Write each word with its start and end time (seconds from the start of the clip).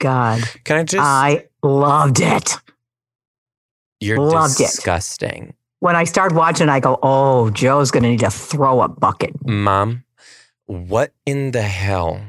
God. 0.00 0.42
Can 0.64 0.78
I 0.78 0.82
just? 0.82 1.02
I 1.02 1.46
loved 1.62 2.20
it. 2.20 2.56
you're 4.00 4.18
loved 4.18 4.60
it. 4.60 4.64
disgusting, 4.66 5.54
When 5.78 5.94
I 5.94 6.04
start 6.04 6.32
watching, 6.32 6.68
I 6.68 6.80
go, 6.80 6.98
oh, 7.02 7.50
Joe's 7.50 7.90
going 7.92 8.02
to 8.02 8.08
need 8.10 8.20
to 8.20 8.30
throw 8.30 8.80
a 8.82 8.88
bucket. 8.88 9.32
Mom. 9.46 10.04
What 10.66 11.12
in 11.26 11.50
the 11.52 11.62
hell 11.62 12.20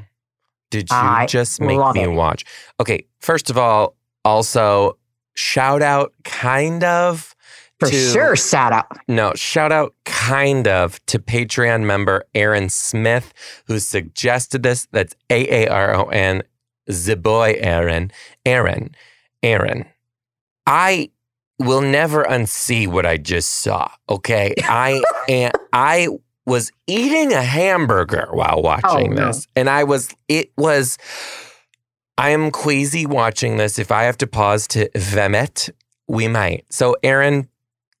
did 0.70 0.90
you 0.90 0.96
I 0.96 1.26
just 1.26 1.60
make 1.60 1.78
me 1.94 2.02
it. 2.04 2.08
watch? 2.08 2.44
Okay, 2.80 3.06
first 3.20 3.50
of 3.50 3.58
all, 3.58 3.96
also 4.24 4.98
shout 5.34 5.80
out, 5.82 6.12
kind 6.24 6.82
of. 6.84 7.34
For 7.78 7.88
to- 7.88 8.10
sure, 8.12 8.36
shout 8.36 8.72
out. 8.72 8.86
No, 9.08 9.32
shout 9.34 9.70
out 9.72 9.94
kind 10.04 10.66
of 10.68 11.04
to 11.06 11.18
Patreon 11.18 11.82
member 11.84 12.24
Aaron 12.34 12.68
Smith, 12.68 13.32
who 13.66 13.78
suggested 13.78 14.62
this. 14.62 14.86
That's 14.92 15.14
A 15.30 15.66
A 15.66 15.68
R 15.68 15.94
O 15.94 16.04
N, 16.06 16.42
the 16.92 17.16
boy 17.16 17.56
Aaron. 17.60 18.10
Aaron, 18.44 18.94
Aaron, 19.42 19.86
I 20.66 21.10
will 21.58 21.80
never 21.82 22.24
unsee 22.24 22.86
what 22.88 23.06
I 23.06 23.16
just 23.16 23.50
saw. 23.50 23.90
Okay. 24.08 24.54
I 24.62 25.02
and 25.28 25.52
I 25.72 26.08
was 26.46 26.72
eating 26.86 27.32
a 27.32 27.42
hamburger 27.42 28.28
while 28.32 28.56
oh, 28.58 28.60
watching 28.60 29.12
Oh, 29.12 29.14
no. 29.14 29.26
this. 29.28 29.46
And 29.54 29.70
I 29.70 29.84
was, 29.84 30.08
it 30.28 30.50
was. 30.56 30.98
I 32.18 32.30
am 32.30 32.50
queasy 32.50 33.06
watching 33.06 33.56
this. 33.56 33.78
If 33.78 33.90
I 33.90 34.02
have 34.04 34.18
to 34.18 34.26
pause 34.26 34.66
to 34.68 34.88
vomit, 34.96 35.70
we 36.08 36.28
might. 36.28 36.66
So, 36.70 36.94
Aaron, 37.02 37.48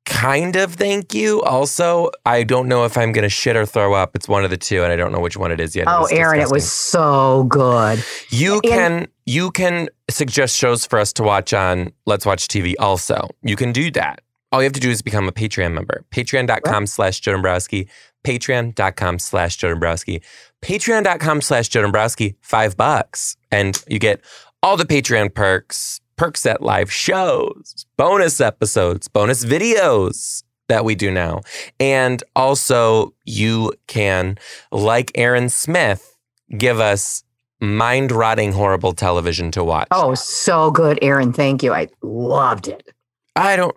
kind 0.04 0.56
of 0.56 0.74
thank 0.74 1.14
you. 1.14 1.42
Also, 1.42 2.10
I 2.26 2.42
don't 2.42 2.68
know 2.68 2.84
if 2.84 2.96
I'm 2.98 3.12
going 3.12 3.22
to 3.22 3.28
shit 3.28 3.56
or 3.56 3.66
throw 3.66 3.94
up. 3.94 4.14
It's 4.16 4.28
one 4.28 4.44
of 4.44 4.50
the 4.50 4.56
two, 4.56 4.82
and 4.82 4.92
I 4.92 4.96
don't 4.96 5.12
know 5.12 5.20
which 5.20 5.36
one 5.36 5.52
it 5.52 5.60
is 5.60 5.74
yet. 5.76 5.86
Oh, 5.88 6.02
was 6.02 6.12
Aaron, 6.12 6.40
it 6.40 6.50
was 6.50 6.70
so 6.70 7.44
good. 7.44 8.04
You 8.30 8.54
and- 8.54 8.62
can 8.62 9.08
you 9.24 9.50
can 9.52 9.88
suggest 10.10 10.56
shows 10.56 10.84
for 10.84 10.98
us 10.98 11.12
to 11.14 11.22
watch 11.22 11.54
on 11.54 11.92
Let's 12.06 12.26
Watch 12.26 12.48
TV. 12.48 12.74
Also, 12.78 13.28
you 13.42 13.56
can 13.56 13.72
do 13.72 13.90
that. 13.92 14.20
All 14.50 14.60
you 14.60 14.64
have 14.64 14.72
to 14.74 14.80
do 14.80 14.90
is 14.90 15.00
become 15.00 15.28
a 15.28 15.32
Patreon 15.32 15.72
member. 15.72 16.04
Patreon.com 16.10 16.86
slash 16.86 17.20
Joe 17.20 17.32
Dombrowski. 17.32 17.88
Patreon.com 18.22 19.18
slash 19.18 19.56
Joe 19.56 19.70
Dombrowski. 19.70 20.22
Patreon.com 20.60 21.40
slash 21.40 21.68
Joe 21.68 21.80
Dombrowski. 21.82 22.36
Five 22.42 22.76
bucks. 22.76 23.36
And 23.50 23.82
you 23.88 23.98
get 23.98 24.20
all 24.62 24.76
the 24.76 24.84
Patreon 24.84 25.32
perks, 25.34 26.01
perks 26.16 26.46
at 26.46 26.62
live 26.62 26.92
shows, 26.92 27.86
bonus 27.96 28.40
episodes, 28.40 29.08
bonus 29.08 29.44
videos 29.44 30.42
that 30.68 30.84
we 30.84 30.94
do 30.94 31.10
now. 31.10 31.40
And 31.78 32.22
also 32.34 33.14
you 33.24 33.72
can, 33.86 34.38
like 34.70 35.10
Aaron 35.14 35.48
Smith, 35.48 36.16
give 36.56 36.80
us 36.80 37.24
mind 37.60 38.12
rotting 38.12 38.52
horrible 38.52 38.92
television 38.92 39.50
to 39.52 39.64
watch. 39.64 39.88
Oh, 39.90 40.14
so 40.14 40.70
good, 40.70 40.98
Aaron. 41.02 41.32
Thank 41.32 41.62
you. 41.62 41.72
I 41.72 41.88
loved 42.02 42.68
it. 42.68 42.90
I 43.36 43.56
don't. 43.56 43.76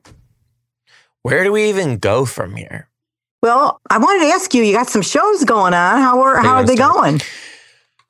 Where 1.22 1.44
do 1.44 1.52
we 1.52 1.70
even 1.70 1.98
go 1.98 2.26
from 2.26 2.56
here? 2.56 2.90
Well, 3.42 3.80
I 3.90 3.98
wanted 4.00 4.26
to 4.26 4.34
ask 4.34 4.54
you. 4.54 4.64
You 4.64 4.74
got 4.74 4.90
some 4.90 5.02
shows 5.02 5.44
going 5.44 5.74
on. 5.74 6.02
How 6.02 6.22
are 6.22 6.38
how 6.38 6.56
are 6.56 6.66
they 6.66 6.76
start? 6.76 6.96
going? 6.96 7.22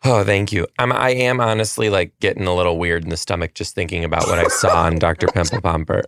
Oh, 0.07 0.23
thank 0.23 0.51
you. 0.51 0.67
I'm, 0.77 0.91
I 0.91 1.09
am 1.11 1.39
honestly 1.39 1.89
like 1.89 2.13
getting 2.19 2.45
a 2.45 2.53
little 2.53 2.77
weird 2.77 3.03
in 3.03 3.09
the 3.09 3.17
stomach 3.17 3.53
just 3.55 3.73
thinking 3.73 4.03
about 4.03 4.27
what 4.27 4.37
I 4.37 4.47
saw 4.47 4.83
on 4.83 4.99
Dr. 4.99 5.27
Pimple 5.27 5.61
Popper. 5.61 6.03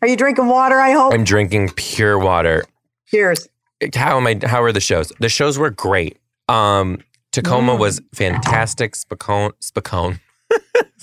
Are 0.00 0.08
you 0.08 0.16
drinking 0.16 0.46
water? 0.46 0.78
I 0.80 0.92
hope. 0.92 1.12
I'm 1.12 1.24
drinking 1.24 1.70
pure 1.76 2.18
water. 2.18 2.64
Cheers. 3.08 3.48
How 3.94 4.16
am 4.16 4.26
I? 4.26 4.38
How 4.44 4.62
are 4.62 4.72
the 4.72 4.80
shows? 4.80 5.12
The 5.20 5.28
shows 5.28 5.58
were 5.58 5.70
great. 5.70 6.18
Um, 6.48 7.00
Tacoma 7.32 7.72
Mm. 7.74 7.78
was 7.80 8.00
fantastic. 8.14 8.94
Spicone, 8.94 9.50
Spicone, 9.60 10.20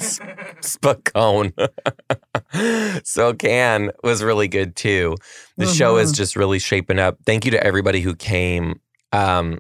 Spicone. 0.62 1.54
SoCan 2.54 3.92
was 4.04 4.24
really 4.24 4.48
good 4.48 4.76
too. 4.76 5.16
The 5.58 5.68
show 5.68 5.98
is 5.98 6.12
Mhm. 6.12 6.16
just 6.16 6.36
really 6.36 6.58
shaping 6.60 6.98
up. 7.00 7.18
Thank 7.26 7.46
you 7.46 7.52
to 7.52 7.64
everybody 7.64 8.02
who 8.02 8.16
came. 8.16 8.80
Um, 9.12 9.60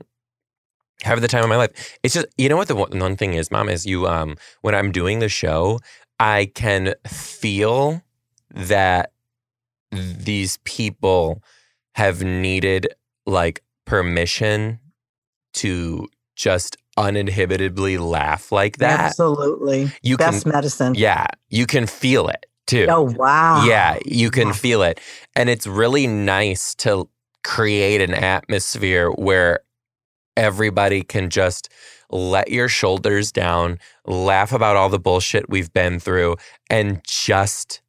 having 1.03 1.21
the 1.21 1.27
time 1.27 1.43
of 1.43 1.49
my 1.49 1.55
life. 1.57 1.97
It's 2.03 2.13
just 2.13 2.27
you 2.37 2.49
know 2.49 2.57
what 2.57 2.67
the 2.67 2.75
one, 2.75 2.97
one 2.99 3.15
thing 3.17 3.33
is, 3.33 3.51
Mom, 3.51 3.69
is 3.69 3.85
you. 3.85 4.07
Um, 4.07 4.35
when 4.61 4.75
I'm 4.75 4.91
doing 4.91 5.19
the 5.19 5.29
show, 5.29 5.79
I 6.19 6.51
can 6.53 6.93
feel 7.07 8.01
that 8.53 9.11
these 9.91 10.57
people 10.63 11.41
have 11.95 12.23
needed 12.23 12.87
like 13.25 13.61
permission 13.85 14.79
to 15.53 16.07
just 16.35 16.77
uninhibitedly 16.97 17.97
laugh 17.97 18.51
like 18.51 18.77
that. 18.77 18.99
Absolutely. 18.99 19.91
You 20.01 20.17
Best 20.17 20.43
can, 20.43 20.53
medicine. 20.53 20.95
yeah, 20.95 21.27
you 21.49 21.65
can 21.65 21.87
feel 21.87 22.27
it 22.29 22.45
too. 22.67 22.87
Oh 22.89 23.01
wow. 23.03 23.65
Yeah, 23.65 23.97
you 24.05 24.31
can 24.31 24.47
Wow. 24.47 24.53
feel 24.53 24.81
it. 24.83 24.99
And 25.35 25.49
it's 25.49 25.67
really 25.67 26.07
nice 26.07 26.73
to 26.75 27.09
create 27.43 28.01
an 28.01 28.13
atmosphere 28.13 29.09
where 29.11 29.59
everybody 30.41 31.03
can 31.03 31.29
just 31.29 31.69
let 32.09 32.49
your 32.49 32.67
shoulders 32.67 33.31
down, 33.31 33.77
laugh 34.07 34.51
about 34.51 34.75
all 34.75 34.89
the 34.89 34.99
bullshit 34.99 35.47
we've 35.49 35.71
been 35.71 35.99
through, 35.99 36.35
and 36.67 36.99
just 37.07 37.81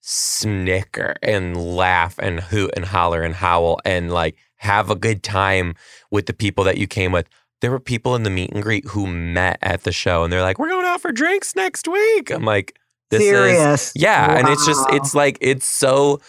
snicker 0.00 1.16
and 1.20 1.56
laugh 1.76 2.16
and 2.20 2.38
hoot 2.38 2.70
and 2.76 2.84
holler 2.84 3.22
and 3.22 3.34
howl 3.34 3.80
and 3.84 4.12
like 4.12 4.36
have 4.58 4.88
a 4.88 4.94
good 4.94 5.24
time 5.24 5.74
with 6.12 6.26
the 6.26 6.32
people 6.32 6.62
that 6.62 6.78
you 6.78 6.86
came 6.86 7.10
with. 7.10 7.28
There 7.60 7.72
were 7.72 7.80
people 7.80 8.14
in 8.14 8.22
the 8.22 8.30
meet 8.30 8.52
and 8.52 8.62
greet 8.62 8.84
who 8.86 9.08
met 9.08 9.58
at 9.62 9.82
the 9.82 9.90
show 9.90 10.22
and 10.22 10.32
they're 10.32 10.42
like, 10.42 10.60
We're 10.60 10.68
going 10.68 10.86
out 10.86 11.00
for 11.00 11.10
drinks 11.10 11.56
next 11.56 11.88
week. 11.88 12.30
I'm 12.30 12.44
like, 12.44 12.78
this 13.10 13.20
is 13.22 13.28
Serious. 13.28 13.92
yeah, 13.96 14.38
and 14.38 14.48
it's 14.48 14.64
just 14.64 14.84
it's 14.90 15.14
like 15.14 15.38
it's 15.40 15.66
so 15.66 16.20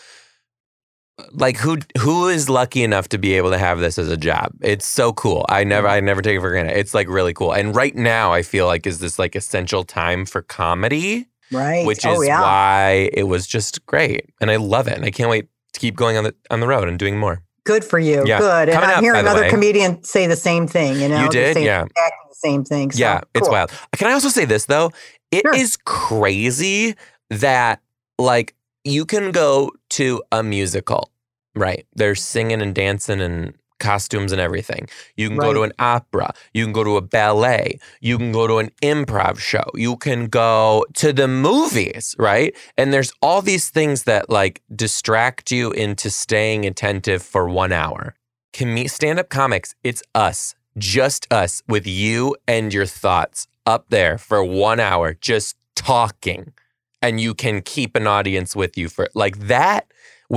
like 1.32 1.58
who 1.58 1.80
who 2.00 2.28
is 2.28 2.50
lucky 2.50 2.84
enough 2.84 3.10
to 3.10 3.18
be 3.18 3.34
able 3.34 3.50
to 3.52 3.58
have 3.58 3.80
this 3.80 3.98
as 3.98 4.10
a 4.10 4.18
job? 4.18 4.54
It's 4.62 4.86
so 4.86 5.14
cool. 5.14 5.46
I 5.50 5.64
never 5.64 5.88
mm-hmm. 5.88 5.96
I 5.96 6.00
never 6.00 6.22
take 6.22 6.38
it 6.38 6.42
for 6.42 6.52
granted. 6.52 6.78
It's 6.78 6.94
like 6.94 7.08
really 7.08 7.34
cool. 7.34 7.54
And 7.54 7.76
right 7.76 7.96
now 7.96 8.34
I 8.34 8.44
feel 8.44 8.66
like 8.66 8.86
is 8.86 9.00
this 9.00 9.18
like 9.18 9.36
essential 9.36 9.84
time 9.84 10.26
for 10.26 10.42
comedy, 10.42 11.28
right. 11.52 11.86
which 11.86 12.06
oh, 12.06 12.22
is 12.22 12.28
yeah. 12.28 12.42
why 12.42 13.10
it 13.14 13.24
was 13.24 13.48
just 13.48 13.86
great. 13.86 14.30
And 14.40 14.52
I 14.52 14.58
love 14.58 14.88
it. 14.88 14.94
And 14.94 15.06
I 15.06 15.12
can't 15.12 15.30
wait 15.30 15.48
to 15.74 15.80
keep 15.80 15.96
going 15.96 16.18
on 16.18 16.24
the 16.24 16.36
on 16.52 16.60
the 16.60 16.68
road 16.68 16.88
and 16.88 17.00
doing 17.00 17.18
more. 17.18 17.44
Good 17.66 17.84
for 17.84 18.00
you. 18.00 18.24
Yeah. 18.26 18.40
Good. 18.40 18.70
And 18.70 18.78
I'm 18.78 18.98
up, 18.98 19.04
hearing 19.04 19.26
the 19.26 19.32
another 19.32 19.50
comedian 19.50 20.04
say 20.04 20.28
the 20.28 20.38
same 20.38 20.68
thing. 20.68 21.02
You 21.02 21.10
know, 21.10 21.24
You 21.24 21.28
the 21.28 21.34
did? 21.34 21.54
same- 21.56 21.66
Yeah. 21.66 21.82
exactly 21.84 22.28
the 22.30 22.36
same 22.36 22.64
thing. 22.64 22.92
So, 22.92 23.00
yeah, 23.00 23.22
it's 23.34 23.50
wild. 23.50 23.72
Can 23.98 24.08
I 24.08 24.14
also 24.14 24.30
say 24.30 24.46
this 24.46 24.68
though? 24.68 24.92
It 25.32 25.46
is 25.54 25.72
Sure. 25.72 25.80
crazy 25.86 26.96
that 27.30 27.82
like 28.18 28.56
you 28.92 29.06
can 29.06 29.32
go 29.32 29.72
to 29.92 30.22
a 30.32 30.44
musical, 30.44 31.12
right? 31.56 31.86
There's 31.96 32.22
singing 32.22 32.62
and 32.62 32.74
dancing 32.74 33.22
and 33.22 33.54
costumes 33.80 34.32
and 34.32 34.42
everything. 34.42 34.88
You 35.16 35.30
can 35.30 35.38
go 35.38 35.54
to 35.54 35.62
an 35.62 35.74
opera, 35.80 36.34
you 36.54 36.64
can 36.66 36.74
go 36.74 36.84
to 36.84 36.98
a 36.98 37.02
ballet, 37.02 37.80
you 38.02 38.18
can 38.18 38.32
go 38.32 38.48
to 38.48 38.58
an 38.58 38.72
improv 38.82 39.40
show, 39.40 39.64
you 39.76 39.98
can 39.98 40.28
go 40.28 40.86
to 40.96 41.14
the 41.14 41.28
movies, 41.28 42.16
right? 42.18 42.56
And 42.78 42.92
there's 42.92 43.12
all 43.22 43.42
these 43.42 43.70
things 43.70 44.04
that 44.04 44.30
like 44.30 44.62
distract 44.76 45.52
you 45.52 45.72
into 45.72 46.10
staying 46.10 46.66
attentive 46.66 47.22
for 47.22 47.48
1 47.48 47.72
hour. 47.72 48.16
Com- 48.54 48.88
stand-up 48.88 49.30
comics, 49.30 49.76
it's 49.84 50.02
us, 50.16 50.56
just 50.78 51.32
us 51.32 51.62
with 51.68 51.86
you 51.86 52.36
and 52.48 52.74
your 52.74 52.86
thoughts 52.86 53.48
up 53.66 53.90
there 53.90 54.18
for 54.18 54.44
1 54.44 54.80
hour 54.80 55.14
just 55.14 55.56
talking 55.76 56.54
and 57.02 57.20
you 57.22 57.34
can 57.34 57.62
keep 57.62 57.96
an 57.96 58.08
audience 58.08 58.56
with 58.56 58.78
you 58.78 58.90
for 58.90 59.08
like 59.14 59.38
that 59.48 59.88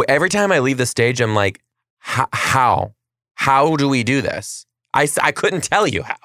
every 0.08 0.28
time 0.28 0.52
i 0.52 0.58
leave 0.58 0.78
the 0.78 0.86
stage 0.86 1.20
i'm 1.20 1.34
like 1.34 1.60
"H- 2.16 2.26
how 2.32 2.94
how 3.34 3.76
do 3.76 3.88
we 3.88 4.02
do 4.04 4.20
this 4.22 4.66
I, 4.94 5.08
I 5.22 5.32
couldn't 5.32 5.62
tell 5.64 5.86
you 5.86 6.02
how 6.02 6.16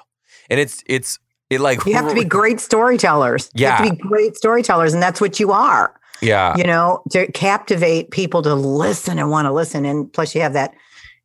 and 0.50 0.58
it's 0.60 0.82
it's 0.86 1.18
it 1.50 1.60
like 1.60 1.84
You 1.86 1.94
have 1.94 2.08
to 2.08 2.14
be 2.14 2.24
great 2.38 2.58
storytellers. 2.60 3.50
You 3.54 3.66
have 3.66 3.84
to 3.86 3.90
be 3.94 3.96
great 3.96 4.36
storytellers, 4.36 4.94
and 4.94 5.00
that's 5.02 5.20
what 5.20 5.38
you 5.38 5.52
are. 5.52 5.94
yeah 6.20 6.56
you 6.56 6.64
know, 6.64 7.02
to 7.10 7.30
captivate 7.30 8.10
people 8.10 8.42
to 8.42 8.54
listen 8.54 9.18
and 9.20 9.30
want 9.30 9.46
to 9.46 9.52
listen. 9.52 9.84
And 9.84 10.12
plus, 10.12 10.34
you 10.34 10.40
have 10.40 10.54
that 10.54 10.74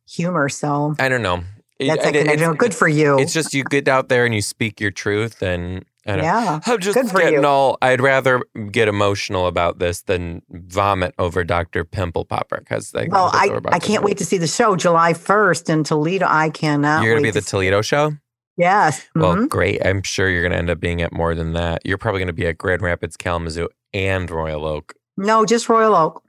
humor. 0.08 0.48
So 0.48 0.94
i 1.00 1.08
don't 1.08 1.22
know 1.22 1.38
that's 1.38 1.44
it- 1.80 2.02
that 2.04 2.12
connection. 2.12 2.32
it's- 2.50 2.56
Good 2.56 2.72
for 2.74 2.86
you. 2.86 3.18
it's 3.18 3.32
just 3.32 3.52
you 3.52 3.64
get 3.64 3.88
out 3.88 4.08
there 4.08 4.24
and 4.24 4.32
you 4.34 4.42
speak 4.42 4.80
your 4.80 4.92
truth 4.92 5.42
and. 5.42 5.84
Yeah. 6.06 6.60
I'm 6.66 6.80
just 6.80 6.98
Good 6.98 7.10
getting 7.12 7.44
all. 7.44 7.78
I'd 7.80 8.00
rather 8.00 8.42
get 8.70 8.88
emotional 8.88 9.46
about 9.46 9.78
this 9.78 10.02
than 10.02 10.42
vomit 10.50 11.14
over 11.18 11.44
Dr. 11.44 11.84
Pimple 11.84 12.24
Popper 12.24 12.58
because 12.58 12.90
they. 12.90 13.08
Well, 13.08 13.30
I, 13.32 13.60
I 13.66 13.78
can't 13.78 14.02
wait 14.02 14.18
to 14.18 14.24
see 14.24 14.38
the 14.38 14.46
show 14.46 14.76
July 14.76 15.12
1st 15.12 15.70
in 15.70 15.84
Toledo. 15.84 16.26
I 16.28 16.50
cannot. 16.50 17.04
You're 17.04 17.14
gonna 17.14 17.22
be 17.22 17.28
at 17.28 17.34
the 17.34 17.40
to 17.40 17.46
Toledo 17.46 17.82
show. 17.82 18.12
Yes. 18.56 19.08
Well, 19.14 19.36
mhm. 19.36 19.48
great. 19.48 19.84
I'm 19.84 20.02
sure 20.02 20.28
you're 20.28 20.42
gonna 20.42 20.56
end 20.56 20.70
up 20.70 20.80
being 20.80 21.02
at 21.02 21.12
more 21.12 21.34
than 21.34 21.52
that. 21.54 21.82
You're 21.84 21.98
probably 21.98 22.20
gonna 22.20 22.32
be 22.32 22.46
at 22.46 22.58
Grand 22.58 22.82
Rapids, 22.82 23.16
Kalamazoo, 23.16 23.68
and 23.94 24.30
Royal 24.30 24.66
Oak. 24.66 24.94
No, 25.16 25.44
just 25.44 25.68
Royal 25.68 25.94
Oak. 25.94 26.22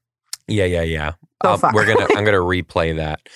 Yeah, 0.47 0.65
yeah, 0.65 0.83
yeah. 0.83 1.13
So 1.43 1.57
far. 1.57 1.71
we're 1.73 1.85
gonna. 1.85 2.07
I'm 2.15 2.23
gonna 2.25 2.37
replay 2.37 2.95
that. 2.97 3.19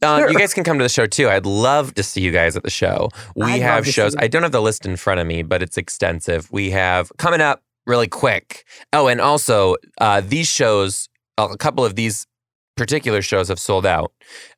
Uh, 0.00 0.18
Sure. 0.18 0.30
You 0.30 0.38
guys 0.38 0.54
can 0.54 0.62
come 0.62 0.78
to 0.78 0.84
the 0.84 0.88
show 0.88 1.06
too. 1.06 1.28
I'd 1.28 1.44
love 1.44 1.92
to 1.94 2.04
see 2.04 2.20
you 2.20 2.30
guys 2.30 2.56
at 2.56 2.62
the 2.62 2.70
show. 2.70 3.08
We 3.34 3.54
I'd 3.54 3.62
have 3.62 3.84
shows. 3.84 4.14
I 4.16 4.28
don't 4.28 4.44
have 4.44 4.52
the 4.52 4.62
list 4.62 4.86
in 4.86 4.96
front 4.96 5.18
of 5.18 5.26
me, 5.26 5.42
but 5.42 5.60
it's 5.60 5.76
extensive. 5.76 6.48
We 6.52 6.70
have 6.70 7.10
coming 7.18 7.40
up 7.40 7.62
really 7.84 8.06
quick. 8.06 8.64
Oh, 8.92 9.08
and 9.08 9.20
also 9.20 9.74
uh, 10.00 10.20
these 10.24 10.46
shows. 10.48 11.08
A 11.36 11.56
couple 11.56 11.84
of 11.84 11.96
these 11.96 12.26
particular 12.76 13.22
shows 13.22 13.48
have 13.48 13.58
sold 13.58 13.86
out. 13.86 14.12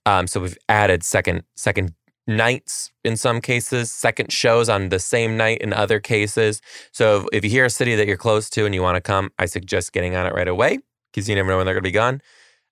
Um, 0.04 0.26
so 0.26 0.40
we've 0.40 0.58
added 0.68 1.02
second 1.02 1.42
second 1.56 1.94
nights 2.26 2.90
in 3.02 3.16
some 3.16 3.40
cases, 3.40 3.90
second 3.90 4.30
shows 4.32 4.68
on 4.68 4.90
the 4.90 4.98
same 4.98 5.36
night 5.36 5.58
in 5.58 5.72
other 5.72 6.00
cases. 6.00 6.60
So 6.92 7.20
if, 7.20 7.26
if 7.32 7.44
you 7.44 7.50
hear 7.50 7.64
a 7.64 7.70
city 7.70 7.94
that 7.96 8.06
you're 8.06 8.16
close 8.18 8.48
to 8.50 8.66
and 8.66 8.74
you 8.74 8.82
want 8.82 8.96
to 8.96 9.00
come, 9.00 9.30
I 9.38 9.46
suggest 9.46 9.92
getting 9.92 10.14
on 10.16 10.26
it 10.26 10.34
right 10.34 10.48
away 10.48 10.78
because 11.12 11.28
you 11.28 11.34
never 11.34 11.48
know 11.50 11.56
when 11.56 11.66
they're 11.66 11.74
going 11.74 11.82
to 11.82 11.88
be 11.88 11.92
gone. 11.92 12.20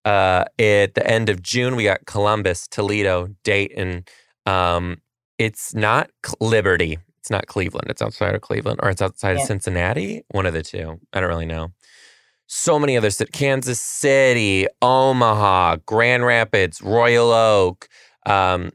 Uh, 0.05 0.45
at 0.59 0.95
the 0.95 1.03
end 1.07 1.29
of 1.29 1.43
June, 1.43 1.77
we 1.77 1.85
got 1.85 2.07
Columbus, 2.07 2.67
Toledo, 2.69 3.29
Dayton. 3.45 4.05
Um, 4.47 4.99
it's 5.39 5.75
not 5.75 6.11
Liberty. 6.41 6.99
It's 7.19 7.31
not 7.31 7.47
Cleveland. 7.47 7.91
It's 7.91 8.01
outside 8.01 8.35
of 8.35 8.41
Cleveland, 8.41 8.81
or 8.83 8.89
it's 8.91 9.03
outside 9.03 9.37
Yeah. 9.37 9.43
of 9.43 9.47
Cincinnati. 9.49 10.25
One 10.31 10.47
of 10.47 10.55
the 10.55 10.63
two. 10.63 10.99
I 11.13 11.21
don't 11.21 11.29
really 11.29 11.47
know. 11.47 11.73
So 12.47 12.79
many 12.79 12.97
other 12.97 13.11
cities: 13.11 13.33
Kansas 13.39 13.81
City, 13.81 14.67
Omaha, 14.81 15.77
Grand 15.85 16.25
Rapids, 16.25 16.81
Royal 16.81 17.31
Oak, 17.31 17.89
um, 18.25 18.71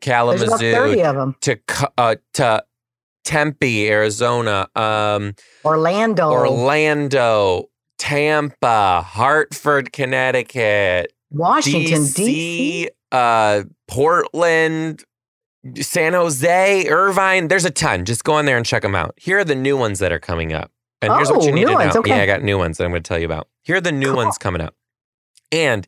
There's 0.00 0.42
about 0.42 0.60
30 0.60 0.60
Kalamazoo, 0.60 1.02
of 1.02 1.16
them. 1.16 1.36
to 1.40 1.58
uh, 1.98 2.14
to 2.34 2.64
Tempe, 3.24 3.88
Arizona, 3.90 4.68
um, 4.76 5.34
Orlando. 5.64 6.30
Orlando, 6.30 7.64
Tampa, 7.98 9.02
Hartford, 9.06 9.92
Connecticut, 9.92 11.12
Washington, 11.30 12.02
DC, 12.02 12.88
uh, 13.12 13.62
Portland, 13.86 15.04
San 15.80 16.12
Jose, 16.14 16.86
Irvine. 16.88 17.48
There's 17.48 17.64
a 17.64 17.70
ton. 17.70 18.04
Just 18.04 18.24
go 18.24 18.34
on 18.34 18.46
there 18.46 18.56
and 18.56 18.64
check 18.64 18.82
them 18.82 18.94
out. 18.94 19.14
Here 19.16 19.38
are 19.38 19.44
the 19.44 19.54
new 19.54 19.76
ones 19.76 19.98
that 19.98 20.12
are 20.12 20.18
coming 20.20 20.52
up. 20.52 20.70
And 21.02 21.12
here's 21.12 21.28
what 21.30 21.42
Oh, 21.42 21.46
you 21.46 21.52
need 21.52 21.66
to 21.66 21.74
ones, 21.74 21.94
know. 21.94 22.00
okay. 22.00 22.16
Yeah, 22.16 22.22
I 22.22 22.26
got 22.26 22.42
new 22.42 22.58
ones 22.58 22.78
that 22.78 22.84
I'm 22.84 22.90
going 22.90 23.02
to 23.02 23.08
tell 23.08 23.18
you 23.18 23.26
about. 23.26 23.48
Here 23.62 23.76
are 23.76 23.80
the 23.80 23.92
new 23.92 24.08
Cool. 24.08 24.16
ones 24.16 24.38
coming 24.38 24.60
up. 24.60 24.74
And 25.52 25.86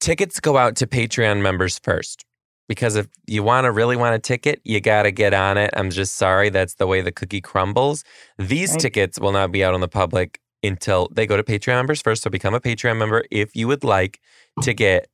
tickets 0.00 0.40
go 0.40 0.56
out 0.56 0.76
to 0.76 0.86
Patreon 0.86 1.40
members 1.42 1.78
first. 1.78 2.24
Because 2.68 2.94
if 2.94 3.08
you 3.26 3.42
want 3.42 3.64
to 3.64 3.72
really 3.72 3.96
want 3.96 4.14
a 4.14 4.18
ticket, 4.20 4.60
you 4.64 4.80
got 4.80 5.02
to 5.02 5.10
get 5.10 5.34
on 5.34 5.58
it. 5.58 5.70
I'm 5.74 5.90
just 5.90 6.14
sorry. 6.16 6.50
That's 6.50 6.74
the 6.74 6.86
way 6.86 7.00
the 7.00 7.10
cookie 7.10 7.40
crumbles. 7.40 8.04
These 8.38 8.72
Right. 8.72 8.80
tickets 8.80 9.18
will 9.18 9.32
not 9.32 9.50
be 9.50 9.64
out 9.64 9.74
on 9.74 9.80
the 9.80 9.88
public 9.88 10.38
until 10.62 11.08
they 11.12 11.26
go 11.26 11.36
to 11.36 11.42
Patreon 11.42 11.74
members 11.74 12.02
first. 12.02 12.22
So 12.22 12.30
become 12.30 12.54
a 12.54 12.60
Patreon 12.60 12.98
member 12.98 13.24
if 13.30 13.54
you 13.54 13.68
would 13.68 13.84
like 13.84 14.20
to 14.62 14.74
get 14.74 15.08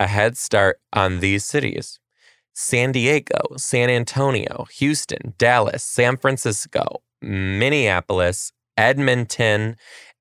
a 0.00 0.06
head 0.06 0.36
start 0.36 0.80
on 0.92 1.20
these 1.20 1.44
cities 1.44 1.98
San 2.54 2.90
Diego, 2.90 3.38
San 3.56 3.88
Antonio, 3.88 4.66
Houston, 4.72 5.34
Dallas, 5.38 5.84
San 5.84 6.16
Francisco, 6.16 7.02
Minneapolis, 7.22 8.52
Edmonton, 8.76 9.76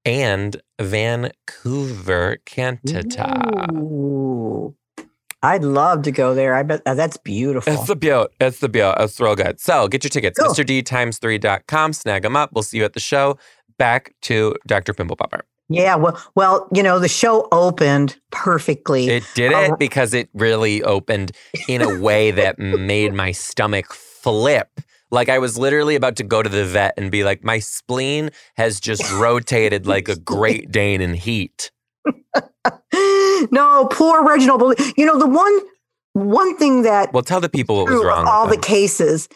and 0.06 0.62
Vancouver, 0.80 2.38
Canada. 2.46 3.70
Ooh. 3.74 4.76
I'd 5.44 5.64
love 5.64 6.02
to 6.04 6.12
go 6.12 6.34
there. 6.34 6.56
I 6.56 6.64
bet 6.64 6.82
uh, 6.86 6.96
that's 6.96 7.18
beautiful. 7.18 7.72
It's 7.72 7.86
the 7.86 7.96
beaut. 7.96 8.34
It's 8.40 8.60
the 8.60 8.70
beaut. 8.70 8.96
It's 9.00 9.20
real 9.20 9.36
good. 9.36 9.60
So 9.60 9.88
get 9.88 10.04
your 10.04 10.10
tickets. 10.10 10.40
Cool. 10.40 10.54
Mr. 10.54 10.66
D 10.66 10.82
times 10.82 11.20
3.com. 11.20 11.94
Snag 11.94 12.24
them 12.24 12.36
up. 12.36 12.52
We'll 12.54 12.64
see 12.64 12.78
you 12.78 12.86
at 12.86 12.94
the 12.94 13.00
show. 13.00 13.38
Back 13.78 14.14
to 14.24 14.56
Dr. 14.66 14.94
Pimple 14.94 15.16
Popper. 15.18 15.46
yeah. 15.70 15.96
Well, 15.96 16.20
well, 16.36 16.68
you 16.74 16.82
know, 16.84 16.98
the 17.00 17.08
show 17.08 17.48
opened 17.52 18.18
perfectly. 18.32 19.08
It 19.10 19.24
did 19.36 19.52
it 19.52 19.72
um, 19.72 19.78
because 19.78 20.14
it 20.14 20.30
really 20.34 20.82
opened 20.84 21.32
in 21.68 21.82
a 21.82 22.00
way 22.00 22.32
that 22.32 22.58
made 22.60 23.14
my 23.14 23.32
stomach 23.32 23.94
flip. 23.94 24.70
Like 25.12 25.30
I 25.30 25.40
was 25.40 25.58
literally 25.58 25.96
about 25.96 26.16
to 26.18 26.24
go 26.24 26.42
to 26.44 26.50
the 26.50 26.66
vet 26.66 26.94
and 26.98 27.10
be 27.12 27.24
like, 27.24 27.44
my 27.44 27.60
spleen 27.60 28.30
has 28.58 28.80
just 28.80 29.10
rotated 29.14 29.88
like 29.88 30.10
a 30.10 30.18
Great 30.18 30.72
Dane 30.72 31.00
in 31.02 31.14
heat. 31.14 31.72
no, 33.52 33.88
poor 33.92 34.24
Reginald. 34.26 34.74
You 34.98 35.06
know, 35.06 35.20
the 35.20 35.28
one 35.28 35.60
one 36.14 36.58
thing 36.58 36.82
that 36.82 37.14
Well, 37.14 37.24
tell 37.24 37.40
the 37.40 37.50
people 37.50 37.78
what 37.78 37.90
was 37.92 38.04
wrong. 38.04 38.26
all 38.28 38.48
the 38.48 38.58
cases, 38.58 39.30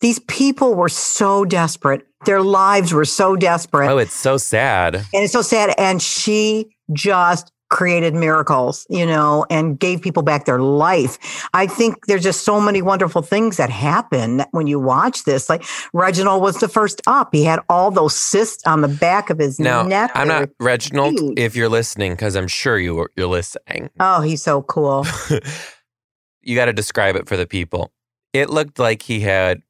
these 0.00 0.18
people 0.20 0.74
were 0.74 0.88
so 0.88 1.44
desperate. 1.44 2.06
Their 2.26 2.42
lives 2.42 2.92
were 2.92 3.04
so 3.04 3.36
desperate. 3.36 3.88
oh, 3.90 3.98
it's 3.98 4.14
so 4.14 4.36
sad. 4.36 4.94
And 4.96 5.06
it's 5.24 5.32
so 5.32 5.42
sad. 5.42 5.74
And 5.78 6.00
she 6.00 6.74
just 6.92 7.50
created 7.70 8.14
miracles, 8.14 8.86
you 8.88 9.04
know, 9.04 9.44
and 9.50 9.78
gave 9.80 10.00
people 10.00 10.22
back 10.22 10.44
their 10.44 10.60
life. 10.60 11.48
I 11.54 11.66
think 11.66 12.06
there's 12.06 12.22
just 12.22 12.44
so 12.44 12.60
many 12.60 12.82
wonderful 12.82 13.20
things 13.20 13.56
that 13.56 13.68
happen 13.68 14.44
when 14.52 14.66
you 14.66 14.78
watch 14.78 15.24
this. 15.24 15.48
Like 15.48 15.64
Reginald 15.92 16.40
was 16.42 16.60
the 16.60 16.68
first 16.68 17.00
up. 17.06 17.30
He 17.32 17.42
had 17.44 17.58
all 17.68 17.90
those 17.90 18.14
cysts 18.16 18.62
on 18.66 18.80
the 18.80 18.88
back 18.88 19.28
of 19.28 19.38
his 19.38 19.58
Now, 19.58 19.82
neck. 19.82 20.12
I'm 20.14 20.28
not 20.28 20.50
Reginald. 20.60 21.14
huge. 21.18 21.38
If 21.38 21.56
you're 21.56 21.68
listening, 21.70 22.12
because 22.12 22.36
I'm 22.36 22.48
sure 22.48 22.78
you 22.78 23.06
you're 23.16 23.26
listening. 23.26 23.90
Oh, 23.98 24.20
he's 24.20 24.42
so 24.42 24.62
cool. 24.62 25.04
you 26.42 26.54
got 26.54 26.66
to 26.66 26.72
describe 26.72 27.16
it 27.16 27.26
for 27.28 27.36
the 27.36 27.46
people. 27.46 27.92
It 28.32 28.50
looked 28.50 28.78
like 28.78 29.02
he 29.02 29.20
had 29.20 29.62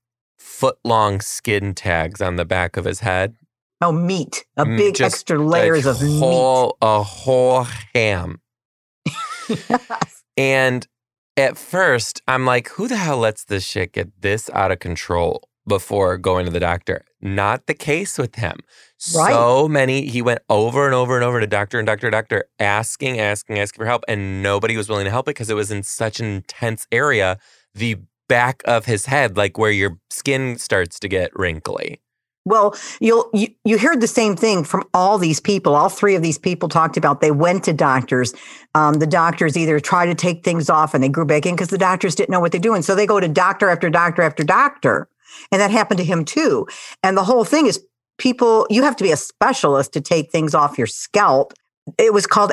foot 0.44 0.76
long 0.84 1.20
skin 1.20 1.74
tags 1.74 2.20
on 2.20 2.36
the 2.36 2.44
back 2.44 2.76
of 2.76 2.84
his 2.84 3.00
head. 3.00 3.34
Oh, 3.80 3.92
meat. 3.92 4.44
A 4.56 4.64
Mm, 4.64 4.76
big 4.76 5.00
extra 5.00 5.38
layers 5.38 5.86
of 5.86 6.00
meat. 6.00 6.18
whole, 6.20 6.76
A 6.82 7.02
whole 7.02 7.66
ham. 7.94 8.40
And 10.36 10.86
at 11.36 11.56
first, 11.56 12.20
I'm 12.26 12.44
like, 12.44 12.68
who 12.70 12.88
the 12.88 12.96
hell 12.96 13.18
lets 13.18 13.44
this 13.44 13.64
shit 13.64 13.92
get 13.92 14.20
this 14.20 14.50
out 14.52 14.72
of 14.72 14.80
control 14.80 15.48
before 15.66 16.18
going 16.18 16.44
to 16.46 16.50
the 16.50 16.58
doctor? 16.58 17.04
Not 17.20 17.66
the 17.66 17.74
case 17.74 18.18
with 18.18 18.34
him. 18.34 18.58
Right. 19.14 19.30
So 19.32 19.68
many, 19.68 20.06
he 20.08 20.22
went 20.22 20.40
over 20.48 20.86
and 20.86 20.94
over 20.94 21.14
and 21.14 21.24
over 21.24 21.38
to 21.38 21.46
doctor 21.46 21.78
and 21.78 21.86
doctor, 21.86 22.10
doctor, 22.10 22.44
asking, 22.58 23.20
asking, 23.20 23.60
asking 23.60 23.80
for 23.80 23.86
help. 23.86 24.02
And 24.08 24.42
nobody 24.42 24.76
was 24.76 24.88
willing 24.88 25.04
to 25.04 25.10
help 25.10 25.28
it 25.28 25.36
because 25.36 25.50
it 25.50 25.54
was 25.54 25.70
in 25.70 25.84
such 25.84 26.18
an 26.18 26.26
intense 26.26 26.86
area, 26.90 27.38
the 27.74 27.98
back 28.28 28.62
of 28.64 28.86
his 28.86 29.06
head, 29.06 29.36
like 29.36 29.58
where 29.58 29.70
your 29.70 29.98
skin 30.10 30.58
starts 30.58 30.98
to 31.00 31.08
get 31.08 31.30
wrinkly. 31.34 32.00
Well, 32.46 32.74
you'll 33.00 33.30
you, 33.32 33.48
you 33.64 33.78
heard 33.78 34.02
the 34.02 34.06
same 34.06 34.36
thing 34.36 34.64
from 34.64 34.84
all 34.92 35.16
these 35.16 35.40
people. 35.40 35.74
All 35.74 35.88
three 35.88 36.14
of 36.14 36.22
these 36.22 36.36
people 36.36 36.68
talked 36.68 36.98
about 36.98 37.22
they 37.22 37.30
went 37.30 37.64
to 37.64 37.72
doctors. 37.72 38.34
Um, 38.74 38.94
the 38.94 39.06
doctors 39.06 39.56
either 39.56 39.80
try 39.80 40.04
to 40.04 40.14
take 40.14 40.44
things 40.44 40.68
off 40.68 40.92
and 40.92 41.02
they 41.02 41.08
grew 41.08 41.24
back 41.24 41.46
in 41.46 41.54
because 41.54 41.68
the 41.68 41.78
doctors 41.78 42.14
didn't 42.14 42.30
know 42.30 42.40
what 42.40 42.52
they're 42.52 42.60
doing. 42.60 42.82
So 42.82 42.94
they 42.94 43.06
go 43.06 43.18
to 43.18 43.28
doctor 43.28 43.70
after 43.70 43.88
doctor 43.88 44.20
after 44.20 44.44
doctor, 44.44 45.08
and 45.50 45.60
that 45.60 45.70
happened 45.70 45.98
to 45.98 46.04
him 46.04 46.24
too. 46.24 46.66
And 47.02 47.16
the 47.16 47.24
whole 47.24 47.44
thing 47.44 47.66
is 47.66 47.82
people. 48.18 48.66
You 48.68 48.82
have 48.82 48.96
to 48.96 49.04
be 49.04 49.12
a 49.12 49.16
specialist 49.16 49.94
to 49.94 50.02
take 50.02 50.30
things 50.30 50.54
off 50.54 50.76
your 50.76 50.86
scalp. 50.86 51.54
It 51.96 52.12
was 52.12 52.26
called 52.26 52.52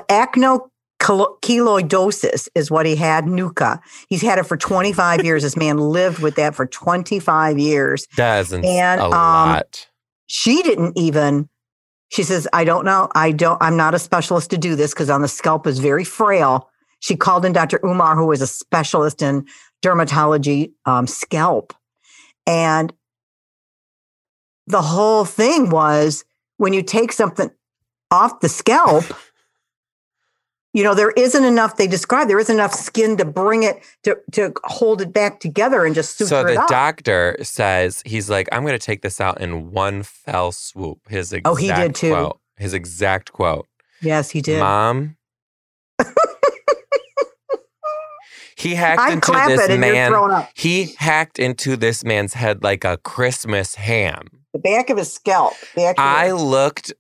acne 1.01 1.25
keloidalis, 1.41 2.48
is 2.55 2.70
what 2.72 2.86
he 2.86 2.96
had. 2.96 3.25
nuchae. 3.25 3.79
He's 4.08 4.22
had 4.22 4.39
it 4.39 4.43
for 4.46 4.58
25 4.58 5.24
years. 5.24 5.43
This 5.43 5.58
man 5.58 5.77
lived 5.77 6.20
with 6.20 6.36
that 6.36 6.55
for 6.55 6.65
25 6.65 7.58
years 7.60 8.08
Doesn't 8.15 8.63
And, 8.65 9.01
a 9.01 9.05
um, 9.05 9.12
lot. 9.12 9.88
she 10.27 10.62
didn't 10.63 10.98
even 10.98 11.50
she 12.10 12.24
says 12.24 12.48
i 12.53 12.63
don't 12.65 12.84
know 12.86 13.08
i 13.15 13.31
don't 13.31 13.58
i'm 13.62 13.77
not 13.77 13.93
a 13.93 14.00
specialist 14.00 14.50
to 14.51 14.58
do 14.58 14.75
this 14.75 14.93
because 14.93 15.10
on 15.10 15.22
the 15.22 15.27
scalp 15.27 15.65
is 15.65 15.79
very 15.79 16.03
frail 16.03 16.70
she 17.00 17.15
called 17.15 17.46
in 17.46 17.53
dr 17.53 17.79
umar 17.86 18.15
who 18.17 18.25
was 18.27 18.41
a 18.41 18.48
specialist 18.48 19.22
in 19.22 19.46
dermatology 19.81 20.72
um, 20.86 21.08
scalp 21.08 21.74
and 22.46 22.93
the 24.67 24.81
whole 24.81 25.25
thing 25.25 25.70
was 25.70 26.24
when 26.58 26.74
you 26.74 26.84
take 26.84 27.12
something 27.12 27.50
off 28.12 28.39
the 28.41 28.50
scalp 28.50 29.05
you 30.74 30.84
know 30.84 30.94
there 30.96 31.12
isn't 31.12 31.44
enough 31.44 31.75
they 31.78 31.88
describe 31.88 32.28
there 32.28 32.40
isn't 32.40 32.56
enough 32.56 32.74
skin 32.74 33.18
to 33.18 33.25
bring 33.25 33.63
it 33.63 33.84
to 34.04 34.18
to 34.32 34.54
hold 34.63 35.01
it 35.01 35.12
back 35.13 35.40
together 35.40 35.86
and 35.86 35.94
just 35.96 36.18
suture 36.18 36.30
So 36.30 36.44
the 36.44 36.66
doctor 36.70 37.38
says 37.42 38.01
he's 38.06 38.30
like, 38.30 38.48
I'm 38.51 38.62
going 38.63 38.78
to 38.78 38.86
take 38.86 39.01
this 39.01 39.20
out 39.20 39.42
in 39.42 39.72
one 39.72 40.04
fell 40.04 40.51
swoop. 40.51 41.00
His 41.10 41.34
exact 41.34 41.51
Oh, 41.51 41.56
he 41.56 41.68
did 41.72 41.96
too. 41.96 42.12
quote. 42.12 42.40
His 42.58 42.74
exact 42.74 43.32
quote. 43.34 43.68
yes 44.01 44.30
he 44.32 44.42
did 44.42 44.60
Mom. 44.60 45.18
he 48.56 48.75
hacked 48.75 49.01
i'm 49.01 49.13
into 49.13 49.32
this 49.32 49.80
man. 49.80 50.48
He 50.56 50.94
hacked 50.98 51.40
into 51.40 51.75
this 51.75 52.04
man's 52.04 52.34
head 52.34 52.63
like 52.63 52.84
a 52.84 52.98
Christmas 52.98 53.75
ham. 53.75 54.28
The 54.54 54.60
back 54.60 54.90
of 54.90 54.98
his 54.98 55.12
scalp. 55.12 55.54
I 55.98 56.32
looked, 56.32 56.94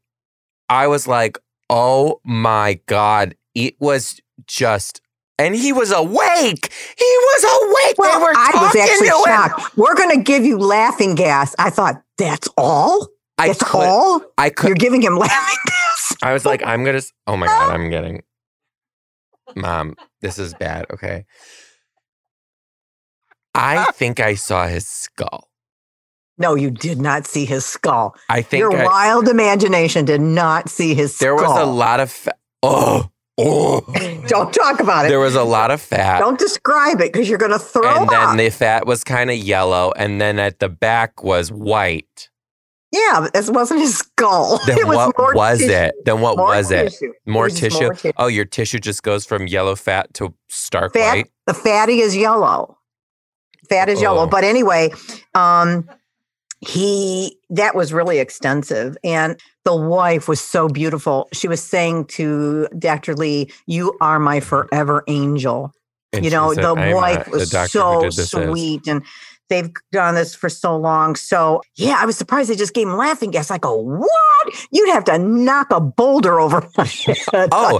I 0.69 0.87
was 0.87 1.07
like, 1.07 1.37
oh 1.69 2.19
my 2.23 2.79
God. 2.85 3.35
It 3.55 3.75
was 3.79 4.19
just, 4.47 5.01
and 5.37 5.55
he 5.55 5.73
was 5.73 5.91
awake. 5.91 6.71
He 6.97 7.05
was 7.05 7.43
awake. 7.43 7.95
well, 7.97 8.19
they 8.19 8.23
were 8.23 8.33
I 8.35 8.51
was 8.53 8.75
actually 8.75 9.09
to 9.09 9.15
him. 9.15 9.23
shocked. 9.25 9.77
We're 9.77 9.95
going 9.95 10.17
to 10.17 10.23
give 10.23 10.43
you 10.45 10.57
laughing 10.57 11.15
gas. 11.15 11.55
I 11.59 11.69
thought, 11.69 12.01
that's 12.17 12.47
all? 12.57 13.07
I 13.37 13.47
That's 13.47 13.63
could, 13.63 13.81
all? 13.87 14.21
I 14.37 14.51
could, 14.51 14.67
You're 14.67 14.75
giving 14.75 15.01
him 15.01 15.17
laughing 15.17 15.57
gas? 15.65 16.15
I 16.21 16.31
was 16.33 16.45
like, 16.45 16.61
I'm 16.63 16.83
gonna. 16.83 17.01
Oh 17.25 17.35
my 17.35 17.47
god, 17.47 17.73
I'm 17.73 17.89
getting. 17.89 18.21
Mom, 19.55 19.95
this 20.21 20.37
is 20.37 20.53
bad. 20.53 20.85
Okay. 20.93 21.25
I 23.55 23.91
think 23.93 24.19
I 24.19 24.35
saw 24.35 24.67
his 24.67 24.87
skull. 24.87 25.49
No, 26.37 26.55
you 26.55 26.71
did 26.71 27.01
not 27.01 27.25
see 27.25 27.45
his 27.45 27.65
skull. 27.65 28.15
I 28.29 28.41
think 28.43 28.59
Your 28.61 28.75
I, 28.75 28.85
wild 28.85 29.27
imagination 29.27 30.05
did 30.05 30.21
not 30.21 30.69
see 30.69 30.93
his 30.93 31.15
skull. 31.15 31.37
there 31.37 31.37
skull. 31.45 31.53
was 31.55 31.61
a 31.61 31.65
lot 31.71 31.99
of. 31.99 32.11
Fa- 32.11 32.35
oh, 32.63 33.09
oh. 33.43 34.23
Don't 34.27 34.53
talk 34.53 34.79
about 34.79 35.05
it. 35.05 35.09
There 35.09 35.19
was 35.19 35.35
a 35.35 35.43
lot 35.43 35.71
of 35.71 35.81
fat, 35.81 36.19
Don't 36.19 36.39
describe 36.39 37.01
it 37.01 37.11
because 37.11 37.27
you're 37.27 37.37
going 37.37 37.51
to 37.51 37.59
throw 37.59 38.01
and 38.01 38.09
then 38.09 38.19
up. 38.29 38.37
the 38.37 38.49
fat 38.49 38.85
was 38.85 39.03
kind 39.03 39.29
of 39.29 39.37
yellow, 39.37 39.91
and 39.97 40.21
then 40.21 40.39
at 40.39 40.59
the 40.59 40.69
back 40.69 41.23
was 41.23 41.51
white. 41.51 42.29
yeah, 42.93 43.19
but 43.21 43.33
this 43.33 43.49
wasn't 43.49 43.79
his 43.79 43.97
skull. 43.97 44.59
Then 44.67 44.77
it 44.77 44.87
was 44.87 44.97
what 44.97 45.17
more 45.17 45.33
was 45.33 45.59
tissue. 45.59 45.71
it? 45.71 45.95
Then 46.05 46.21
what 46.21 46.37
More 46.37 46.47
was 46.47 46.71
it? 46.71 46.91
tissue. 46.91 47.13
More 47.25 47.43
was 47.45 47.59
tissue? 47.59 47.81
more 47.85 47.93
tissue. 47.95 48.11
Oh, 48.17 48.27
your 48.27 48.45
tissue 48.45 48.79
just 48.79 49.01
goes 49.03 49.25
from 49.25 49.47
yellow 49.47 49.75
fat 49.75 50.13
to 50.15 50.33
stark 50.49 50.93
Fat, 50.93 51.15
white. 51.15 51.27
the 51.47 51.53
fatty 51.53 51.99
is 52.01 52.15
yellow. 52.15 52.77
Fat 53.69 53.89
is 53.89 53.99
Oh. 53.99 54.01
yellow. 54.03 54.27
But 54.27 54.43
anyway, 54.43 54.91
um, 55.33 55.89
he 56.61 57.37
that 57.49 57.75
was 57.75 57.91
really 57.91 58.19
extensive. 58.19 58.97
And 59.03 59.39
the 59.65 59.75
wife 59.75 60.27
was 60.27 60.39
so 60.39 60.67
beautiful. 60.67 61.27
She 61.33 61.47
was 61.47 61.61
saying 61.61 62.05
to 62.05 62.67
Dr. 62.77 63.15
Lee, 63.15 63.51
You 63.65 63.97
are 63.99 64.19
my 64.19 64.39
forever 64.39 65.03
angel. 65.07 65.73
And 66.13 66.25
you 66.25 66.31
know, 66.31 66.53
said, 66.53 66.63
the 66.63 66.71
uh, 66.71 66.95
wife 66.95 67.17
not 67.17 67.25
the 67.25 67.31
was 67.31 67.49
doctor 67.49 67.79
so 67.79 68.01
this 68.01 68.17
is." 68.17 68.29
sweet 68.29 68.85
and 68.85 69.03
they've 69.49 69.71
done 69.91 70.15
this 70.15 70.35
for 70.35 70.49
so 70.49 70.77
long. 70.77 71.15
So 71.15 71.61
yeah, 71.75 71.95
I 71.97 72.05
was 72.05 72.17
surprised 72.17 72.49
they 72.49 72.55
just 72.55 72.73
gave 72.73 72.87
him 72.87 72.97
laughing 72.97 73.31
gas. 73.31 73.49
I 73.49 73.57
go, 73.57 73.75
what? 73.75 74.67
You'd 74.71 74.93
have 74.93 75.05
to 75.05 75.17
knock 75.17 75.71
a 75.71 75.79
boulder 75.79 76.39
over 76.39 76.67
my 76.77 76.85
head. 76.85 77.17
Oh, 77.51 77.79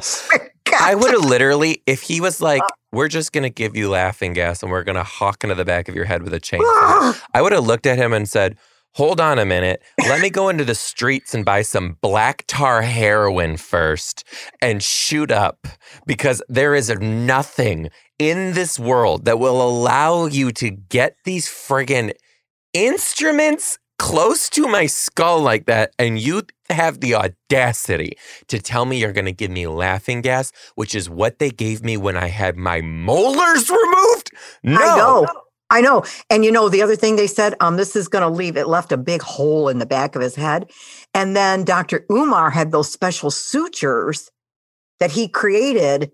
I 0.80 0.96
would 0.96 1.12
have 1.12 1.26
literally, 1.26 1.84
if 1.86 2.02
he 2.02 2.22
was 2.22 2.42
like, 2.42 2.62
uh 2.62 2.68
we're 2.94 3.08
just 3.08 3.32
going 3.32 3.44
to 3.44 3.50
give 3.50 3.76
you 3.76 3.90
laughing 3.90 4.34
gas 4.34 4.62
and 4.62 4.72
we're 4.72 4.84
going 4.84 4.96
to 4.98 5.04
hawk 5.04 5.44
into 5.44 5.56
the 5.56 5.66
back 5.66 5.88
of 5.88 5.96
your 5.96 6.06
head 6.06 6.24
with 6.24 6.34
a 6.34 6.40
chainsaw, 6.40 6.62
ah! 6.66 7.26
I 7.34 7.42
would 7.42 7.54
have 7.54 7.66
looked 7.66 7.86
at 7.86 7.98
him 7.98 8.14
and 8.14 8.28
said, 8.28 8.58
hold 8.94 9.20
on 9.22 9.40
a 9.40 9.46
minute. 9.46 9.82
Let 10.00 10.22
me 10.22 10.30
go 10.30 10.50
into 10.50 10.66
the 10.66 10.76
streets 10.76 11.34
and 11.34 11.46
buy 11.46 11.62
some 11.62 11.98
black 12.02 12.44
tar 12.48 12.82
heroin 12.82 13.58
first 13.58 14.24
and 14.62 14.84
shoot 14.84 15.32
up 15.32 15.68
because 16.06 16.42
there 16.50 16.76
is 16.76 16.90
nothing 17.00 17.90
in 18.20 18.54
this 18.54 18.78
world 18.80 19.26
that 19.26 19.40
will 19.40 19.62
allow 19.62 20.26
you 20.26 20.52
to 20.54 20.70
get 20.70 21.16
these 21.26 21.48
friggin' 21.48 22.14
instruments 22.74 23.78
close 23.98 24.50
to 24.50 24.68
my 24.68 24.88
skull 24.88 25.40
like 25.40 25.66
that 25.66 25.94
and 26.00 26.20
you 26.20 26.42
have 26.70 27.02
the 27.02 27.14
audacity 27.14 28.18
to 28.48 28.60
tell 28.60 28.86
me 28.86 28.98
you're 28.98 29.12
going 29.12 29.26
to 29.26 29.32
give 29.32 29.52
me 29.52 29.68
laughing 29.68 30.22
gas 30.22 30.52
which 30.74 30.96
is 30.96 31.08
what 31.08 31.38
they 31.38 31.52
gave 31.52 31.84
me 31.84 31.96
when 31.98 32.18
i 32.18 32.26
had 32.28 32.58
my 32.58 32.82
molars 32.82 33.70
removed? 33.70 34.32
No 34.64 35.28
I 35.72 35.82
know. 35.82 36.04
And 36.30 36.46
you 36.46 36.52
know, 36.52 36.70
the 36.70 36.82
other 36.84 36.96
thing 36.96 37.16
they 37.16 37.28
said, 37.28 37.56
um, 37.62 37.78
this 37.78 37.96
is 37.96 38.08
going 38.08 38.22
to 38.22 38.30
leave, 38.30 38.58
it 38.58 38.68
left 38.68 38.92
a 38.92 38.98
big 38.98 39.22
hole 39.22 39.70
in 39.70 39.80
the 39.80 39.86
back 39.86 40.16
of 40.16 40.22
his 40.22 40.36
head. 40.36 40.70
And 41.14 41.36
then 41.36 41.64
Dr. 41.64 42.06
Umar 42.12 42.52
had 42.52 42.72
those 42.72 42.92
special 42.92 43.32
sutures 43.32 44.30
that 45.00 45.12
he 45.12 45.28
created 45.28 46.12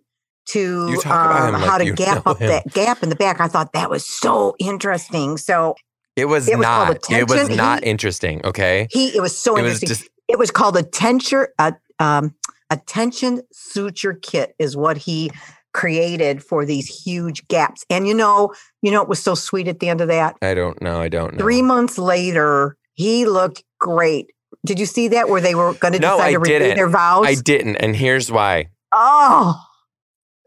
to 0.48 1.02
um, 1.06 1.56
him 1.56 1.60
how 1.60 1.78
like 1.78 1.88
to 1.88 1.94
gap 1.94 2.26
up 2.26 2.40
him. 2.40 2.48
that 2.48 2.72
gap 2.74 3.04
in 3.04 3.10
the 3.10 3.16
back. 3.16 3.42
I 3.42 3.48
thought 3.48 3.74
that 3.74 3.90
was 3.90 4.06
so 4.06 4.56
interesting. 4.60 5.38
So 5.38 5.76
it 6.16 6.26
was 6.26 6.48
It 6.48 6.58
was 6.58 6.64
not 6.64 7.12
it 7.12 7.30
was 7.30 7.50
not 7.50 7.84
He- 7.84 7.90
interesting 7.90 8.42
okay 8.46 8.88
he, 8.92 9.16
it 9.16 9.22
was 9.22 9.38
so 9.38 9.58
it 9.58 9.64
was 9.64 9.82
interesting. 9.82 10.08
just 10.08 10.10
it 10.30 10.40
was 10.40 10.52
called 10.52 10.78
a 10.78 10.84
tension, 10.84 11.46
a, 11.60 11.74
um, 12.00 12.34
attention 12.70 13.42
suture 13.52 14.14
kit 14.14 14.56
is 14.60 14.76
what 14.78 14.98
he 14.98 15.32
created 15.78 16.44
for 16.44 16.66
these 16.66 16.88
huge 17.06 17.48
gaps. 17.48 17.86
And 17.90 18.08
you 18.08 18.14
know, 18.16 18.52
you 18.82 18.92
know, 18.92 19.02
it 19.04 19.08
was 19.08 19.22
so 19.22 19.36
sweet 19.36 19.68
at 19.68 19.80
the 19.80 19.88
end 19.90 20.02
of 20.02 20.08
that. 20.10 20.36
i 20.42 20.54
don't 20.54 20.82
know 20.82 21.00
i 21.00 21.08
don't 21.08 21.34
know 21.34 21.40
Three 21.40 21.62
months 21.62 21.98
later, 21.98 22.76
he 22.96 23.26
looked 23.28 23.64
great. 23.80 24.26
Did 24.66 24.80
you 24.80 24.88
see 24.88 25.08
that 25.10 25.30
where 25.30 25.40
they 25.40 25.54
were 25.56 25.74
going 25.76 25.94
to 25.94 26.00
No, 26.00 26.18
decide 26.18 26.30
I 26.30 26.32
to 26.34 26.40
renew 26.40 26.76
their 26.76 26.90
vows? 26.90 27.26
i 27.28 27.36
didn't 27.36 27.76
and 27.78 27.96
here's 27.96 28.32
why 28.32 28.68
Oh, 28.92 29.54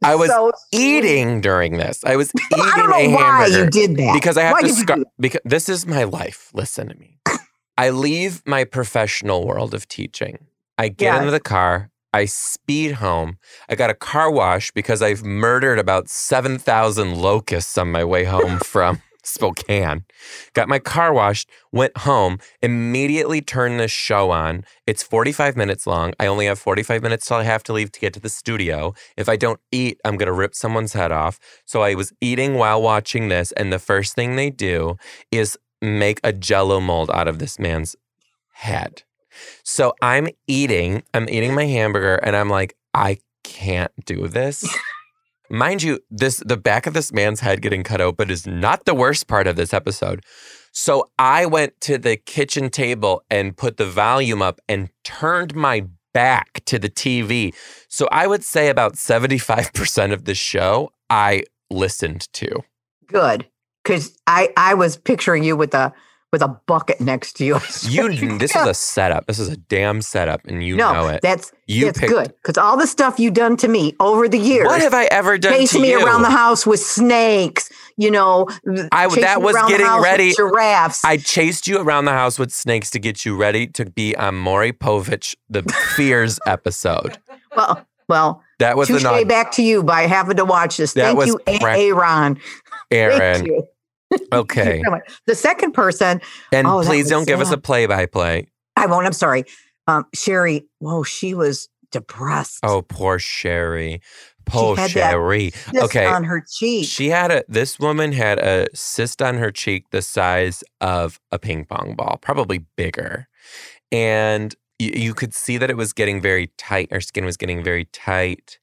I 0.03 0.15
was 0.17 0.31
so 0.31 0.51
eating 0.73 1.41
during 1.43 1.77
this 1.77 2.03
i 2.05 2.17
was 2.17 2.33
eating 2.35 2.65
I 2.73 2.77
don't 2.77 2.91
know 2.91 2.97
a 2.97 3.15
why 3.15 3.23
hamburger 3.23 3.65
you 3.65 3.71
did 3.71 3.97
that. 3.99 4.15
because 4.15 4.37
I 4.37 4.43
have 4.43 4.53
Why 4.55 4.63
to 4.63 4.73
scar- 4.75 5.05
because 5.19 5.43
this 5.45 5.69
is 5.69 5.87
my 5.87 6.05
life. 6.05 6.51
Listen 6.55 6.89
to 6.89 6.95
me. 6.97 7.19
I 7.79 7.91
leave 7.91 8.43
my 8.47 8.65
professional 8.65 9.47
world 9.47 9.75
of 9.75 9.87
teaching. 9.89 10.47
I 10.77 10.89
get 10.89 11.07
Yeah. 11.07 11.19
into 11.19 11.31
the 11.31 11.41
car. 11.41 11.90
I 12.13 12.25
speed 12.25 12.93
home. 12.93 13.39
I 13.69 13.75
got 13.75 13.91
a 13.91 13.95
car 13.95 14.31
wash 14.31 14.71
because 14.73 15.03
I've 15.03 15.25
murdered 15.25 15.79
about 15.79 16.09
7,000 16.09 17.17
locusts 17.17 17.77
on 17.79 17.93
my 17.93 18.05
way 18.05 18.25
home 18.25 18.59
from 18.65 19.03
Spokane. 19.23 20.05
Got 20.55 20.69
my 20.69 20.79
car 20.79 21.13
washed, 21.13 21.49
went 21.73 21.97
home, 21.99 22.39
immediately 22.63 23.41
turned 23.41 23.79
this 23.79 23.91
show 23.91 24.31
on. 24.31 24.65
It's 24.87 25.03
45 25.03 25.57
minutes 25.57 25.87
long. 25.87 26.13
I 26.19 26.27
only 26.27 26.47
have 26.47 26.59
45 26.59 27.03
minutes 27.03 27.27
till 27.27 27.37
I 27.37 27.45
have 27.45 27.63
to 27.65 27.73
leave 27.73 27.93
to 27.93 28.01
get 28.01 28.13
to 28.15 28.21
the 28.21 28.29
studio. 28.29 28.95
If 29.17 29.29
I 29.29 29.37
don't 29.37 29.61
eat, 29.71 30.01
I'm 30.05 30.17
going 30.17 30.27
to 30.27 30.33
rip 30.33 30.55
someone's 30.55 30.95
head 30.95 31.13
off. 31.13 31.39
So 31.65 31.83
I 31.83 31.95
was 31.95 32.13
eating 32.21 32.55
while 32.55 32.83
watching 32.83 33.29
this, 33.29 33.53
and 33.53 33.73
the 33.73 33.79
first 33.79 34.15
thing 34.15 34.37
they 34.37 34.51
do 34.51 34.97
is 35.31 35.57
make 35.81 36.21
a 36.25 36.33
jello 36.33 36.81
mold 36.81 37.11
out 37.13 37.29
of 37.29 37.39
this 37.39 37.59
man's 37.59 37.97
head. 38.53 39.03
So 39.65 39.95
I'm 40.03 40.29
eating, 40.47 41.03
I'm 41.15 41.29
eating 41.29 41.55
my 41.55 41.65
hamburger, 41.65 42.17
and 42.17 42.37
I'm 42.37 42.49
like, 42.49 42.77
I 42.95 43.19
can't 43.45 43.93
do 44.05 44.29
this. 44.29 44.65
Mind 45.51 45.83
you, 45.83 45.99
this 46.11 46.37
the 46.47 46.57
back 46.57 46.87
of 46.87 46.95
this 46.95 47.13
man's 47.13 47.41
head 47.41 47.61
getting 47.61 47.83
cut 47.83 48.01
open 48.01 48.31
is 48.31 48.47
not 48.47 48.85
the 48.85 48.95
worst 48.95 49.27
part 49.27 49.49
of 49.49 49.57
this 49.57 49.75
episode. 49.75 50.25
So 50.73 51.11
I 51.19 51.45
went 51.47 51.81
to 51.83 51.99
the 51.99 52.17
kitchen 52.17 52.71
table 52.71 53.25
and 53.29 53.57
put 53.57 53.77
the 53.77 53.87
volume 53.87 54.43
up 54.43 54.61
and 54.69 54.91
turned 55.03 55.57
my 55.57 55.87
back 56.15 56.65
to 56.67 56.79
the 56.79 56.89
TV. 56.89 57.53
So 57.89 58.09
I 58.13 58.29
would 58.29 58.45
say 58.45 58.69
about 58.69 58.95
75% 58.95 60.13
of 60.13 60.25
the 60.25 60.35
show 60.37 60.93
I 61.09 61.43
listened 61.69 62.33
to. 62.35 62.63
good? 63.09 63.49
Because 63.83 64.17
I 64.27 64.53
I 64.57 64.75
was 64.75 64.97
picturing 64.97 65.43
you 65.43 65.57
with 65.57 65.75
a 65.75 65.93
with 66.33 66.43
a 66.43 66.49
bucket 66.67 67.01
next 67.01 67.33
to 67.35 67.45
you. 67.45 67.59
You 67.89 68.39
this 68.39 68.55
is 68.55 68.67
a 68.67 68.75
setup. 68.75 69.27
This 69.27 69.39
is 69.39 69.49
a 69.49 69.57
damn 69.57 70.01
setup 70.01 70.43
and 70.47 70.63
you 70.63 70.77
no, 70.77 70.93
know 70.93 71.09
it. 71.09 71.21
that's 71.23 71.53
You 71.67 71.87
that's 71.87 71.99
picked- 71.99 72.13
good 72.13 72.35
because 72.43 72.57
all 72.57 72.77
the 72.77 72.87
stuff 72.87 73.19
you've 73.19 73.35
done 73.35 73.57
to 73.59 73.69
me 73.69 73.95
over 74.01 74.29
the 74.29 74.39
years. 74.39 74.67
What 74.67 74.81
have 74.81 74.95
I 74.95 75.05
ever 75.07 75.39
done 75.39 75.53
chasing 75.53 75.81
to 75.81 75.87
me 75.87 75.91
you? 75.93 76.05
around 76.07 76.23
the 76.23 76.31
house 76.31 76.65
with 76.67 76.81
snakes, 76.81 77.69
you 77.97 78.11
know. 78.11 78.47
I- 78.93 79.09
that 79.21 79.43
was 79.43 79.57
getting 79.69 79.87
ready. 80.03 80.33
Giraffes. 80.33 81.05
I 81.05 81.17
chased 81.17 81.67
you 81.67 81.79
around 81.81 82.05
the 82.05 82.13
house 82.13 82.39
with 82.39 82.53
snakes 82.53 82.91
to 82.91 82.99
get 83.01 83.25
you 83.25 83.37
ready 83.37 83.67
to 83.69 83.85
be 83.87 84.15
on 84.17 84.37
Maury 84.37 84.73
Povich, 84.73 85.35
the 85.49 85.63
Fears 85.97 86.39
episode. 86.47 87.19
well, 87.57 87.85
well, 88.09 88.43
That 88.61 88.77
was 88.77 88.89
touche 88.89 89.03
the 89.03 89.11
nod. 89.21 89.29
back 89.29 89.51
to 89.53 89.63
you 89.63 89.83
by 89.83 90.03
having 90.03 90.37
to 90.37 90.45
watch 90.45 90.77
this. 90.77 90.93
That 90.95 91.15
Thank 91.15 91.19
was 91.19 91.27
you, 91.29 91.41
Aaron. 91.47 92.39
Aaron. 92.91 93.47
Okay. 94.33 94.83
The 95.27 95.35
second 95.35 95.73
person, 95.73 96.21
And 96.53 96.67
Oh, 96.67 96.83
please 96.85 97.09
don't 97.09 97.27
give 97.27 97.41
us 97.41 97.53
a 97.53 97.59
play 97.59 97.87
by 97.87 98.07
play. 98.07 98.47
I 98.77 98.87
won't. 98.87 99.07
I'm 99.07 99.13
sorry, 99.13 99.45
um, 99.87 100.07
Sherry. 100.15 100.67
Whoa, 100.79 101.03
she 101.03 101.35
was 101.35 101.69
depressed. 101.93 102.61
Oh, 102.63 102.83
poor 102.83 103.19
Sherry. 103.19 104.01
Poor 104.47 104.77
Sherry. 104.89 105.53
Okay. 105.75 106.07
on 106.07 106.25
her 106.25 106.45
cheek. 106.51 106.89
She 106.89 107.09
had 107.11 107.31
a 107.31 107.45
this 107.47 107.79
woman 107.79 108.13
had 108.13 108.39
a 108.39 108.67
cyst 108.75 109.23
on 109.23 109.37
her 109.37 109.51
cheek 109.53 109.91
the 109.91 110.03
size 110.03 110.65
of 110.81 111.21
a 111.31 111.39
ping 111.39 111.65
pong 111.67 111.95
ball, 111.97 112.19
probably 112.21 112.65
bigger. 112.77 113.29
And 113.93 114.55
you, 114.79 114.93
you 114.95 115.15
could 115.15 115.35
see 115.35 115.57
that 115.59 115.71
it 115.71 115.77
was 115.77 115.93
getting 115.93 116.21
very 116.21 116.49
tight. 116.59 116.91
Her 116.93 117.01
skin 117.01 117.25
was 117.25 117.37
getting 117.37 117.63
very 117.63 117.85
tight. 117.87 118.59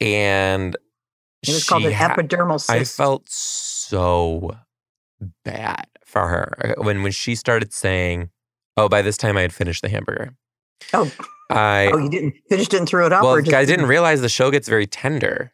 And 0.00 0.76
it 1.42 1.48
was 1.50 1.66
called 1.68 1.84
an 1.84 1.92
ha- 1.92 2.14
epidermal 2.16 2.60
cyst. 2.60 2.70
I 2.70 2.84
felt 2.84 3.28
so 3.28 3.69
bad 5.44 5.86
for 6.04 6.28
her 6.28 6.74
uh, 6.78 6.82
when 6.82 7.02
when 7.02 7.12
she 7.12 7.34
started 7.34 7.72
saying, 7.72 8.30
"Oh, 8.76 8.88
by 8.88 9.02
this 9.02 9.16
time 9.16 9.36
I 9.36 9.42
had 9.42 9.52
finished 9.52 9.82
the 9.82 9.88
hamburger." 9.88 10.34
Oh. 10.92 11.10
I 11.50 11.90
oh, 11.92 11.98
you 11.98 12.08
didn't 12.08 12.34
finish 12.48 12.68
it 12.68 12.74
and 12.74 12.88
threw 12.88 13.06
it 13.06 13.12
up, 13.12 13.24
well, 13.24 13.34
or 13.34 13.42
just 13.42 13.56
I 13.56 13.64
didn't 13.64 13.86
realize 13.86 14.20
the 14.20 14.28
show 14.28 14.52
gets 14.52 14.68
very 14.68 14.86
tender. 14.86 15.52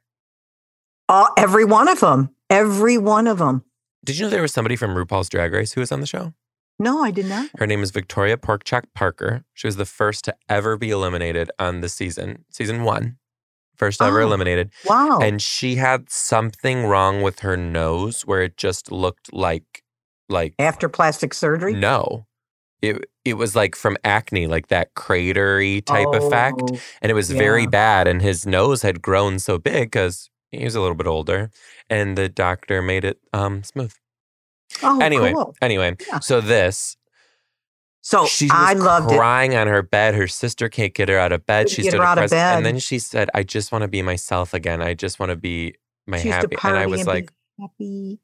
All, 1.09 1.29
every 1.39 1.65
one 1.65 1.89
of 1.89 2.01
them. 2.01 2.35
Every 2.51 2.99
one 2.99 3.27
of 3.27 3.39
them. 3.39 3.65
Did 4.05 4.19
you 4.19 4.25
know 4.25 4.31
there 4.31 4.43
was 4.43 4.53
somebody 4.53 4.77
from 4.77 4.95
RuPaul's 4.95 5.29
Drag 5.29 5.53
Race 5.53 5.73
who 5.73 5.81
was 5.81 5.91
on 5.91 6.01
the 6.01 6.07
show? 6.07 6.35
No, 6.79 7.03
I 7.03 7.11
did 7.11 7.27
not. 7.27 7.51
Her 7.59 7.67
name 7.67 7.83
is 7.83 7.91
Victoria 7.91 8.37
Porkchop 8.37 8.85
Parker. 8.95 9.45
She 9.55 9.67
was 9.67 9.77
the 9.77 9.87
first 9.87 10.25
to 10.27 10.37
ever 10.49 10.77
be 10.77 10.91
eliminated 10.91 11.51
on 11.59 11.81
the 11.81 11.89
season, 11.89 12.45
season 12.51 12.85
one. 12.85 13.17
First 13.77 14.01
ever 14.03 14.21
Oh. 14.21 14.27
eliminated. 14.27 14.71
Wow. 14.85 15.19
And 15.21 15.41
she 15.43 15.77
had 15.77 16.11
something 16.11 16.85
wrong 16.87 17.23
with 17.23 17.41
her 17.41 17.57
nose 17.57 18.23
where 18.23 18.43
it 18.43 18.57
just 18.57 18.91
looked 18.93 19.33
like, 19.33 19.83
like, 20.29 20.55
After 20.59 20.89
plastic 20.89 21.35
surgery? 21.35 21.75
no. 21.75 22.27
It, 22.83 23.07
it 23.25 23.35
was 23.35 23.57
like 23.57 23.75
from 23.75 23.97
acne, 24.05 24.47
like 24.47 24.69
that 24.69 24.95
cratery 24.95 25.83
type 25.85 26.09
effect. 26.13 26.61
Oh, 26.63 26.79
And 27.01 27.11
it 27.11 27.15
was 27.15 27.31
very 27.31 27.67
bad. 27.67 28.07
And 28.07 28.21
his 28.21 28.47
nose 28.47 28.83
had 28.83 29.01
grown 29.01 29.39
so 29.39 29.57
big 29.59 29.91
because 29.91 30.29
he 30.53 30.63
was 30.63 30.75
a 30.75 30.81
little 30.83 30.95
bit 30.95 31.07
older. 31.07 31.51
And 31.89 32.19
the 32.19 32.29
doctor 32.29 32.83
made 32.83 33.05
it 33.05 33.19
um, 33.33 33.65
smooth. 33.65 33.95
Oh, 34.83 35.01
anyway, 35.01 35.33
cool. 35.33 35.55
anyway. 35.63 35.97
Yeah. 36.07 36.19
So 36.21 36.41
this, 36.43 36.97
So 38.09 38.25
she 38.27 38.45
was 38.45 38.53
I 38.55 38.75
loved 38.75 39.11
it. 39.11 39.17
crying 39.19 39.57
on 39.57 39.67
her 39.67 39.83
bed. 39.83 40.15
Her 40.15 40.29
sister 40.29 40.69
can't 40.69 40.95
get 40.95 41.09
her 41.09 41.19
out 41.19 41.33
of 41.33 41.45
bed. 41.45 41.69
She's 41.69 41.87
get 41.87 41.91
so 41.91 41.99
her 41.99 42.05
out 42.05 42.19
of 42.19 42.25
depressed. 42.27 42.57
And 42.57 42.65
then 42.65 42.79
she 42.79 43.01
said, 43.01 43.31
I 43.35 43.43
just 43.43 43.73
want 43.73 43.83
to 43.83 43.89
be 43.89 44.01
myself 44.01 44.55
again. 44.55 44.81
I 44.81 44.95
just 44.95 45.19
want 45.19 45.31
to 45.31 45.37
be 45.37 45.75
my 46.07 46.21
She 46.21 46.29
happy. 46.29 46.57
And 46.63 46.77
I 46.77 46.87
was 46.87 47.01
and 47.01 47.09
like, 47.09 47.33
happy. 47.59 48.21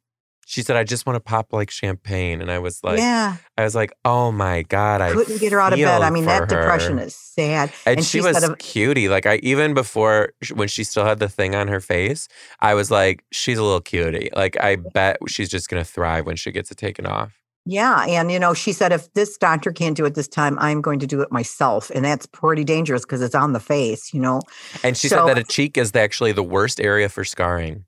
she 0.46 0.62
said, 0.62 0.76
I 0.76 0.84
just 0.84 1.04
want 1.04 1.16
to 1.16 1.20
pop 1.20 1.52
like 1.52 1.68
champagne. 1.68 2.40
And 2.40 2.48
I 2.48 2.60
was 2.60 2.84
like, 2.84 3.00
yeah, 3.00 3.38
I 3.58 3.64
was 3.64 3.74
like, 3.74 3.92
oh 4.04 4.30
my 4.30 4.62
God. 4.62 5.00
I 5.00 5.10
couldn't 5.14 5.40
get 5.40 5.50
her 5.50 5.60
out 5.60 5.72
of 5.72 5.80
bed. 5.80 6.00
I 6.00 6.10
mean, 6.10 6.26
that 6.26 6.48
depression 6.48 6.98
her. 6.98 7.04
is 7.06 7.16
sad. 7.16 7.72
And, 7.84 7.96
And 7.96 8.06
she, 8.06 8.18
she 8.18 8.20
was 8.20 8.38
said 8.38 8.48
of- 8.52 8.58
cutie. 8.58 9.08
Like 9.08 9.26
I 9.26 9.38
even 9.42 9.74
before 9.74 10.32
when 10.54 10.68
she 10.68 10.84
still 10.84 11.04
had 11.04 11.18
the 11.18 11.28
thing 11.28 11.56
on 11.56 11.66
her 11.66 11.80
face, 11.80 12.28
I 12.60 12.74
was 12.74 12.92
like, 12.92 13.24
she's 13.32 13.58
a 13.58 13.64
little 13.64 13.80
cutie. 13.80 14.30
Like 14.36 14.56
I 14.60 14.76
bet 14.76 15.16
she's 15.26 15.48
just 15.48 15.68
gonna 15.68 15.82
thrive 15.82 16.24
when 16.24 16.36
she 16.36 16.52
gets 16.52 16.70
it 16.70 16.76
taken 16.76 17.04
off. 17.04 17.41
Yeah, 17.64 18.04
and 18.06 18.32
you 18.32 18.38
know, 18.40 18.54
she 18.54 18.72
said 18.72 18.90
if 18.92 19.12
this 19.14 19.36
doctor 19.38 19.70
can't 19.72 19.96
do 19.96 20.04
it 20.04 20.14
this 20.14 20.26
time, 20.28 20.58
I'm 20.58 20.80
going 20.80 20.98
to 20.98 21.06
do 21.06 21.20
it 21.20 21.30
myself, 21.30 21.90
and 21.94 22.04
that's 22.04 22.26
pretty 22.26 22.64
dangerous 22.64 23.02
because 23.02 23.22
it's 23.22 23.34
on 23.36 23.52
the 23.52 23.60
face. 23.60 24.12
You 24.12 24.20
know. 24.20 24.40
And 24.82 24.96
she 24.96 25.08
So- 25.08 25.26
said 25.26 25.36
that 25.36 25.38
a 25.38 25.44
cheek 25.44 25.78
is 25.78 25.94
actually 25.94 26.32
the 26.32 26.42
worst 26.42 26.80
area 26.80 27.08
for 27.08 27.24
scarring. 27.24 27.84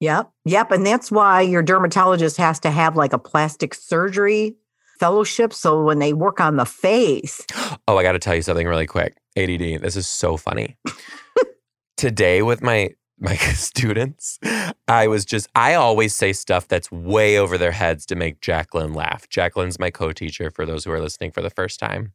Yep. 0.00 0.30
Yep. 0.44 0.70
And 0.70 0.86
that's 0.86 1.10
why 1.10 1.40
your 1.42 1.60
dermatologist 1.62 2.36
has 2.36 2.60
to 2.60 2.70
have 2.70 2.96
like 2.96 3.12
a 3.12 3.18
plastic 3.18 3.74
surgery 3.74 4.54
fellowship. 5.00 5.52
So 5.52 5.82
when 5.82 5.98
they 5.98 6.12
work 6.12 6.40
on 6.40 6.56
the 6.56 6.64
face, 6.64 7.44
Oh, 7.88 7.96
I 7.98 8.02
got 8.04 8.12
to 8.12 8.18
tell 8.20 8.34
you 8.36 8.42
something 8.42 8.66
really 8.68 8.86
quick. 8.86 9.16
ADD. 9.36 9.82
This 9.82 9.96
is 9.96 10.06
so 10.06 10.36
funny. 10.36 10.76
Today 11.96 12.42
with 12.42 12.62
my 12.62 12.90
my 13.20 13.36
students, 13.36 14.38
I 14.86 15.06
was 15.06 15.24
just 15.24 15.48
I 15.54 15.74
always 15.74 16.14
say 16.14 16.32
stuff 16.32 16.68
that's 16.68 16.90
way 16.90 17.38
over 17.38 17.58
their 17.58 17.72
heads 17.72 18.06
to 18.06 18.16
make 18.16 18.40
Jacqueline 18.40 18.94
laugh. 18.94 19.28
Jacqueline's 19.28 19.78
my 19.78 19.90
co-teacher 19.90 20.50
for 20.50 20.66
those 20.66 20.84
who 20.84 20.92
are 20.92 21.00
listening 21.00 21.32
for 21.32 21.42
the 21.42 21.50
first 21.50 21.80
time. 21.80 22.12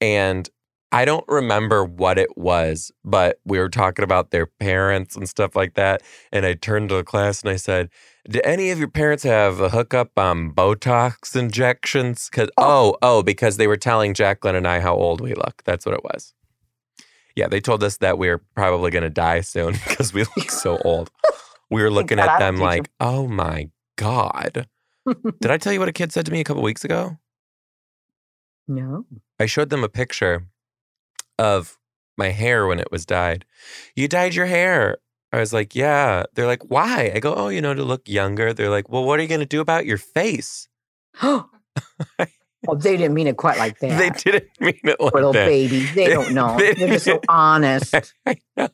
And 0.00 0.48
I 0.94 1.04
don't 1.04 1.24
remember 1.26 1.84
what 1.84 2.18
it 2.18 2.38
was, 2.38 2.92
but 3.04 3.40
we 3.44 3.58
were 3.58 3.68
talking 3.68 4.04
about 4.04 4.30
their 4.30 4.46
parents 4.46 5.16
and 5.16 5.28
stuff 5.28 5.56
like 5.56 5.74
that. 5.74 6.02
And 6.30 6.46
I 6.46 6.54
turned 6.54 6.90
to 6.90 6.94
the 6.94 7.02
class 7.02 7.42
and 7.42 7.50
I 7.50 7.56
said, 7.56 7.90
Do 8.30 8.40
any 8.44 8.70
of 8.70 8.78
your 8.78 8.86
parents 8.88 9.24
have 9.24 9.58
a 9.58 9.70
hookup 9.70 10.16
on 10.16 10.52
Botox 10.52 11.34
injections? 11.34 12.28
Cause 12.28 12.48
oh, 12.56 12.96
oh, 13.02 13.18
oh 13.18 13.22
because 13.24 13.56
they 13.56 13.66
were 13.66 13.76
telling 13.76 14.14
Jacqueline 14.14 14.54
and 14.54 14.68
I 14.68 14.78
how 14.78 14.94
old 14.94 15.20
we 15.20 15.34
look. 15.34 15.62
That's 15.64 15.84
what 15.84 15.96
it 15.96 16.04
was. 16.04 16.32
Yeah, 17.36 17.48
they 17.48 17.60
told 17.60 17.82
us 17.82 17.96
that 17.98 18.18
we 18.18 18.28
are 18.28 18.38
probably 18.54 18.90
gonna 18.90 19.10
die 19.10 19.40
soon 19.40 19.72
because 19.88 20.12
we 20.12 20.24
look 20.36 20.50
so 20.50 20.78
old. 20.84 21.10
We 21.70 21.82
were 21.82 21.90
looking 21.98 22.18
at 22.18 22.38
them 22.38 22.56
like, 22.56 22.88
oh 23.00 23.26
my 23.26 23.70
God. 23.96 24.66
Did 25.40 25.50
I 25.50 25.58
tell 25.58 25.72
you 25.72 25.80
what 25.80 25.88
a 25.88 25.92
kid 25.92 26.12
said 26.12 26.26
to 26.26 26.32
me 26.32 26.40
a 26.40 26.44
couple 26.44 26.62
weeks 26.62 26.84
ago? 26.84 27.18
no. 28.68 29.04
I 29.38 29.46
showed 29.46 29.70
them 29.70 29.84
a 29.84 29.88
picture 29.88 30.46
of 31.38 31.78
my 32.16 32.28
hair 32.28 32.66
when 32.66 32.78
it 32.78 32.90
was 32.90 33.04
dyed. 33.04 33.44
You 33.96 34.08
dyed 34.08 34.34
your 34.34 34.46
hair. 34.46 34.98
I 35.32 35.40
was 35.40 35.52
like, 35.52 35.74
yeah. 35.74 36.24
They're 36.34 36.46
like, 36.46 36.70
why? 36.70 37.10
I 37.14 37.18
go, 37.18 37.34
oh, 37.34 37.48
you 37.48 37.60
know, 37.60 37.74
to 37.74 37.82
look 37.82 38.08
younger. 38.08 38.52
They're 38.52 38.70
like, 38.70 38.88
well, 38.88 39.04
what 39.04 39.18
are 39.18 39.22
you 39.22 39.28
going 39.28 39.40
to 39.40 39.46
do 39.46 39.60
about 39.60 39.84
your 39.84 39.98
face? 39.98 40.68
oh, 42.68 42.74
they 42.74 42.96
didn't 42.96 43.14
mean 43.14 43.26
it 43.26 43.36
quite 43.36 43.58
like 43.58 43.78
that. 43.80 43.98
They 43.98 44.10
didn't 44.10 44.48
mean 44.60 44.80
it 44.84 45.00
like 45.00 45.14
Little 45.14 45.32
that. 45.32 45.46
babies, 45.46 45.94
they 45.94 46.08
don't 46.08 46.32
know. 46.34 46.56
They- 46.58 46.74
They're 46.74 46.88
just 46.88 47.04
so 47.04 47.20
honest. 47.28 47.94
I 48.26 48.36
know. 48.56 48.68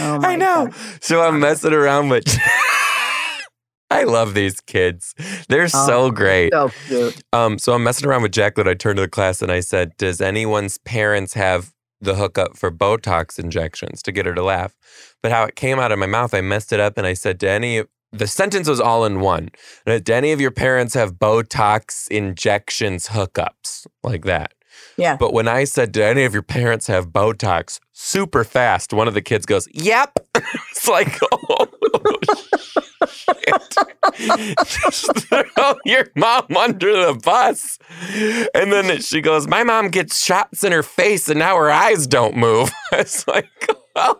Oh 0.00 0.20
I 0.22 0.34
know. 0.36 0.66
God. 0.66 0.74
So 1.00 1.20
I'm 1.22 1.38
messing 1.40 1.72
around 1.72 2.08
with. 2.08 2.24
I 3.88 4.02
love 4.02 4.34
these 4.34 4.60
kids. 4.60 5.14
They're 5.48 5.68
so 5.68 6.06
Oh, 6.06 6.10
great. 6.10 6.52
So 6.52 6.70
cute. 6.88 7.22
Um, 7.32 7.56
so 7.58 7.72
I'm 7.72 7.84
messing 7.84 8.08
around 8.08 8.22
with 8.22 8.32
Jacqueline. 8.32 8.66
I 8.66 8.74
turned 8.74 8.96
to 8.96 9.02
the 9.02 9.08
class 9.08 9.42
and 9.42 9.52
I 9.52 9.60
said, 9.60 9.96
Does 9.96 10.20
anyone's 10.20 10.78
parents 10.78 11.34
have 11.34 11.72
the 12.00 12.16
hookup 12.16 12.56
for 12.56 12.72
Botox 12.72 13.38
injections 13.38 14.02
to 14.02 14.10
get 14.10 14.26
her 14.26 14.34
to 14.34 14.42
laugh? 14.42 14.74
But 15.22 15.30
how 15.30 15.44
it 15.44 15.54
came 15.54 15.78
out 15.78 15.92
of 15.92 16.00
my 16.00 16.06
mouth, 16.06 16.34
I 16.34 16.40
messed 16.40 16.72
it 16.72 16.80
up 16.80 16.98
and 16.98 17.06
I 17.06 17.14
said, 17.14 17.38
Do 17.38 17.46
any 17.46 17.84
the 18.18 18.26
sentence 18.26 18.68
was 18.68 18.80
all 18.80 19.04
in 19.04 19.20
one. 19.20 19.50
Do 19.86 20.00
any 20.12 20.32
of 20.32 20.40
your 20.40 20.50
parents 20.50 20.94
have 20.94 21.14
Botox 21.14 22.08
injections 22.08 23.08
hookups? 23.08 23.86
Like 24.02 24.24
that. 24.24 24.52
Yeah. 24.96 25.16
But 25.16 25.32
when 25.32 25.48
I 25.48 25.64
said, 25.64 25.92
Do 25.92 26.02
any 26.02 26.24
of 26.24 26.32
your 26.32 26.42
parents 26.42 26.86
have 26.86 27.08
Botox? 27.08 27.80
Super 27.92 28.44
fast, 28.44 28.92
one 28.92 29.08
of 29.08 29.14
the 29.14 29.22
kids 29.22 29.46
goes, 29.46 29.68
Yep. 29.72 30.18
it's 30.34 30.88
like, 30.88 31.18
oh, 31.32 31.66
shit. 33.10 33.74
Just 34.66 35.18
throw 35.28 35.74
your 35.84 36.06
mom 36.14 36.56
under 36.56 36.92
the 36.92 37.20
bus. 37.22 37.78
And 38.54 38.72
then 38.72 39.00
she 39.00 39.20
goes, 39.20 39.46
My 39.46 39.62
mom 39.62 39.88
gets 39.88 40.22
shots 40.22 40.64
in 40.64 40.72
her 40.72 40.82
face 40.82 41.28
and 41.28 41.38
now 41.38 41.56
her 41.56 41.70
eyes 41.70 42.06
don't 42.06 42.36
move. 42.36 42.70
It's 42.92 43.26
like, 43.28 43.50
oh, 43.96 44.16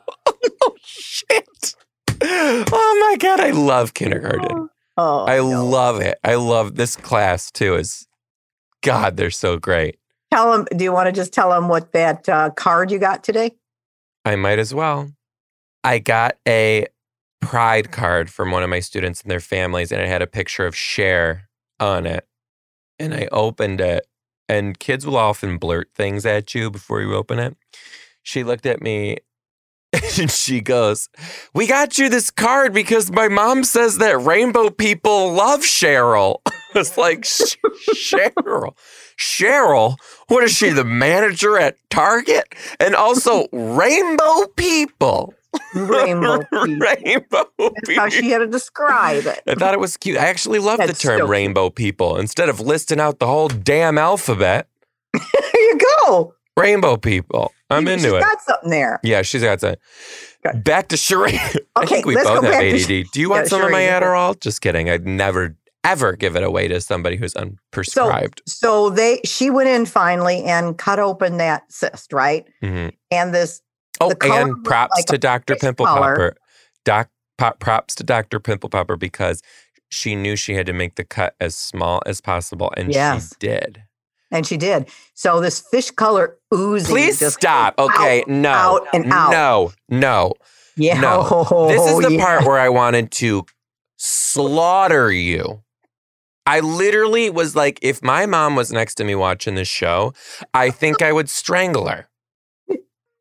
shit. 0.82 1.74
Oh 2.72 3.08
my 3.10 3.16
God. 3.16 3.40
I 3.40 3.50
love 3.50 3.94
kindergarten. 3.94 4.70
Oh, 4.98 5.26
I 5.26 5.36
no. 5.36 5.62
love 5.66 6.00
it. 6.00 6.18
I 6.24 6.36
love 6.36 6.76
this 6.76 6.96
class 6.96 7.50
too. 7.50 7.74
Is 7.74 8.08
God, 8.82 9.18
they're 9.18 9.30
so 9.30 9.58
great. 9.58 9.98
Tell 10.32 10.50
them. 10.50 10.66
Do 10.74 10.84
you 10.84 10.90
want 10.90 11.06
to 11.08 11.12
just 11.12 11.34
tell 11.34 11.50
them 11.50 11.68
what 11.68 11.92
that 11.92 12.26
uh, 12.30 12.48
card 12.48 12.90
you 12.90 12.98
got 12.98 13.22
today? 13.22 13.50
I 14.24 14.36
might 14.36 14.58
as 14.58 14.72
well. 14.72 15.10
I 15.84 15.98
got 15.98 16.38
a 16.48 16.86
pride 17.42 17.92
card 17.92 18.30
from 18.30 18.52
one 18.52 18.62
of 18.62 18.70
my 18.70 18.80
students 18.80 19.20
and 19.20 19.30
their 19.30 19.38
families, 19.38 19.92
and 19.92 20.00
it 20.00 20.08
had 20.08 20.22
a 20.22 20.26
picture 20.26 20.64
of 20.66 20.74
Cher 20.74 21.50
on 21.78 22.06
it. 22.06 22.26
And 22.98 23.12
I 23.12 23.28
opened 23.30 23.82
it, 23.82 24.06
and 24.48 24.78
kids 24.78 25.04
will 25.04 25.18
often 25.18 25.58
blurt 25.58 25.90
things 25.94 26.24
at 26.24 26.54
you 26.54 26.70
before 26.70 27.02
you 27.02 27.14
open 27.14 27.38
it. 27.38 27.54
She 28.22 28.42
looked 28.42 28.64
at 28.64 28.80
me 28.80 29.18
and 30.18 30.30
she 30.30 30.60
goes, 30.60 31.08
We 31.54 31.66
got 31.66 31.98
you 31.98 32.08
this 32.08 32.30
card 32.30 32.72
because 32.72 33.10
my 33.10 33.28
mom 33.28 33.64
says 33.64 33.98
that 33.98 34.20
rainbow 34.20 34.70
people 34.70 35.32
love 35.32 35.60
Cheryl. 35.60 36.38
It's 36.74 36.98
like, 36.98 37.22
Cheryl. 37.22 38.76
Cheryl? 39.18 39.96
What 40.28 40.44
is 40.44 40.52
she, 40.52 40.68
the 40.68 40.84
manager 40.84 41.58
at 41.58 41.78
Target? 41.88 42.54
And 42.78 42.94
also, 42.94 43.46
rainbow 43.50 44.46
people. 44.56 45.32
Rainbow. 45.74 46.38
people. 46.52 46.76
rainbow 46.78 47.46
That's 47.58 47.96
how 47.96 48.08
she 48.10 48.28
had 48.28 48.38
to 48.38 48.46
describe 48.46 49.24
it. 49.24 49.40
I 49.46 49.54
thought 49.54 49.72
it 49.72 49.80
was 49.80 49.96
cute. 49.96 50.18
I 50.18 50.26
actually 50.26 50.58
love 50.58 50.78
the 50.78 50.92
term 50.92 51.20
so 51.20 51.26
rainbow 51.26 51.70
people. 51.70 52.18
Instead 52.18 52.50
of 52.50 52.60
listing 52.60 53.00
out 53.00 53.20
the 53.20 53.26
whole 53.26 53.48
damn 53.48 53.96
alphabet, 53.96 54.68
There 55.14 55.22
you 55.54 55.78
go. 55.78 56.34
Rainbow 56.56 56.96
people. 56.96 57.52
I'm 57.70 57.86
into 57.88 58.04
she's 58.04 58.12
it. 58.12 58.20
Got 58.20 58.40
something 58.42 58.70
there. 58.70 59.00
Yeah, 59.02 59.22
she's 59.22 59.42
got 59.42 59.60
some. 59.60 59.74
Okay. 60.46 60.58
Back 60.60 60.88
to 60.88 60.96
charade. 60.96 61.34
I 61.76 61.82
Okay, 61.82 61.86
think 61.96 62.06
we 62.06 62.14
let's 62.14 62.28
both 62.28 62.42
go 62.42 62.46
have 62.50 62.52
back 62.60 62.62
to 62.86 63.00
ADD. 63.00 63.06
Do 63.12 63.20
you 63.20 63.28
want 63.30 63.44
Yeah, 63.46 63.48
some 63.48 63.62
of 63.62 63.70
my 63.70 63.84
charade. 63.86 64.02
Adderall? 64.02 64.40
Just 64.40 64.60
kidding. 64.60 64.88
I'd 64.88 65.06
never, 65.06 65.56
ever 65.84 66.12
give 66.14 66.36
it 66.36 66.42
away 66.44 66.68
to 66.68 66.80
somebody 66.80 67.16
who's 67.16 67.34
unprescribed. 67.34 68.40
So 68.46 68.90
they, 68.90 69.20
she 69.24 69.50
went 69.50 69.68
in 69.68 69.86
finally 69.86 70.44
and 70.44 70.78
cut 70.78 70.98
open 71.00 71.38
that 71.38 71.70
cyst, 71.72 72.12
right? 72.12 72.44
Mhm. 72.62 72.92
And 73.10 73.34
this, 73.34 73.60
Oh, 74.00 74.12
and 74.22 74.62
props 74.62 74.94
like 74.98 75.06
to 75.06 75.18
Dr. 75.18 75.54
fish 75.54 75.62
Pimple 75.62 75.86
color. 75.86 76.12
Popper. 76.14 76.36
Doc, 76.84 77.08
pop, 77.38 77.58
props 77.60 77.94
to 77.96 78.04
Dr. 78.04 78.38
Pimple 78.38 78.68
Popper 78.68 78.96
because 78.96 79.42
she 79.88 80.14
knew 80.14 80.36
she 80.36 80.54
had 80.54 80.66
to 80.66 80.72
make 80.74 80.96
the 80.96 81.04
cut 81.04 81.34
as 81.40 81.56
small 81.56 82.02
as 82.04 82.20
possible, 82.20 82.72
and 82.76 82.92
Yes. 82.92 83.30
she 83.30 83.34
did. 83.48 83.82
And 84.36 84.46
she 84.46 84.56
did. 84.56 84.88
So 85.14 85.40
this 85.40 85.60
fish 85.60 85.90
color 85.90 86.36
oozing. 86.54 86.94
Please 86.94 87.26
stop. 87.34 87.74
out, 87.78 87.90
Okay, 87.90 88.24
no, 88.26 88.50
out 88.50 88.86
and 88.94 89.12
out. 89.12 89.30
no, 89.30 89.72
no. 89.88 90.32
Yeah. 90.76 91.00
No. 91.00 91.68
This 91.68 91.82
is 91.90 91.98
the 92.00 92.12
yeah. 92.16 92.24
part 92.24 92.44
where 92.44 92.58
I 92.58 92.68
wanted 92.68 93.10
to 93.12 93.46
slaughter 93.96 95.10
you. 95.10 95.62
I 96.44 96.60
literally 96.60 97.28
was 97.30 97.56
like, 97.56 97.78
if 97.82 98.02
my 98.02 98.26
mom 98.26 98.54
was 98.54 98.72
next 98.72 98.94
to 98.96 99.04
me 99.04 99.14
watching 99.14 99.56
this 99.56 99.66
show, 99.68 100.12
I 100.54 100.70
think 100.70 101.02
I 101.02 101.12
would 101.12 101.28
strangle 101.28 101.88
her. 101.88 102.08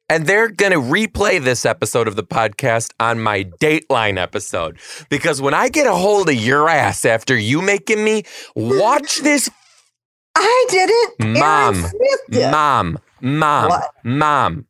And 0.07 0.27
they're 0.27 0.49
going 0.49 0.71
to 0.71 0.77
replay 0.77 1.43
this 1.43 1.65
episode 1.65 2.07
of 2.07 2.15
the 2.15 2.23
podcast 2.23 2.91
on 2.99 3.19
my 3.19 3.45
Dateline 3.59 4.19
episode. 4.19 4.77
Because 5.09 5.41
when 5.41 5.55
I 5.55 5.69
get 5.69 5.87
a 5.87 5.95
hold 5.95 6.29
of 6.29 6.35
your 6.35 6.69
ass 6.69 7.05
after 7.05 7.35
you 7.35 7.59
making 7.63 8.03
me 8.03 8.23
watch 8.55 9.21
this 9.21 9.49
I 10.35 10.65
didn't. 10.69 11.39
Mom. 11.39 11.85
Did. 12.29 12.51
Mom, 12.51 12.99
mom, 13.21 13.69
What? 13.69 13.89
mom. 14.03 14.65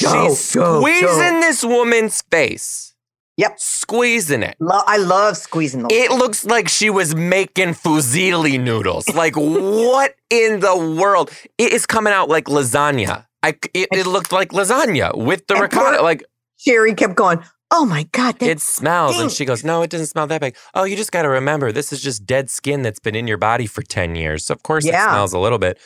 Go, 0.00 0.28
She's 0.28 0.54
go, 0.54 0.80
squeezing 0.80 1.06
go. 1.34 1.40
this 1.40 1.62
woman's 1.64 2.22
face. 2.30 2.94
Yep. 3.36 3.58
Squeezing 3.58 4.42
it. 4.42 4.56
Lo- 4.60 4.82
I 4.86 4.96
love 4.98 5.36
squeezing 5.36 5.82
those. 5.82 5.92
It 5.92 6.10
looks 6.12 6.44
like 6.44 6.68
she 6.68 6.90
was 6.90 7.14
making 7.14 7.70
fusilli 7.74 8.58
noodles. 8.60 9.08
Like, 9.14 9.36
what 9.36 10.14
in 10.30 10.60
the 10.60 10.76
world? 10.98 11.30
It 11.58 11.72
is 11.72 11.86
coming 11.86 12.12
out 12.12 12.28
like 12.28 12.44
lasagna. 12.46 13.26
I, 13.42 13.50
it, 13.74 13.88
it 13.92 14.06
looked 14.06 14.32
like 14.32 14.50
lasagna 14.50 15.16
with 15.16 15.46
the 15.46 15.54
And 15.54 15.62
ricotta. 15.62 16.02
Like, 16.02 16.24
Sherry 16.58 16.94
kept 16.94 17.16
going, 17.16 17.42
Oh 17.74 17.86
my 17.86 18.02
God. 18.12 18.38
That, 18.38 18.50
it 18.50 18.60
smells. 18.60 19.18
And 19.18 19.30
she 19.32 19.46
goes, 19.46 19.64
No, 19.64 19.80
it 19.80 19.88
doesn't 19.90 20.08
smell 20.08 20.26
that 20.26 20.40
bad. 20.42 20.54
Oh, 20.74 20.84
you 20.84 20.94
just 20.94 21.10
got 21.10 21.22
to 21.22 21.28
remember, 21.30 21.72
this 21.72 21.90
is 21.92 22.02
just 22.02 22.26
dead 22.26 22.50
skin 22.50 22.82
that's 22.82 22.98
been 23.00 23.14
in 23.14 23.26
your 23.26 23.38
body 23.38 23.66
for 23.66 23.80
10 23.82 24.14
years. 24.14 24.44
So, 24.44 24.52
of 24.54 24.62
course, 24.62 24.84
Yeah. 24.84 25.06
it 25.06 25.10
smells 25.10 25.32
a 25.32 25.38
little 25.38 25.58
bit. 25.58 25.78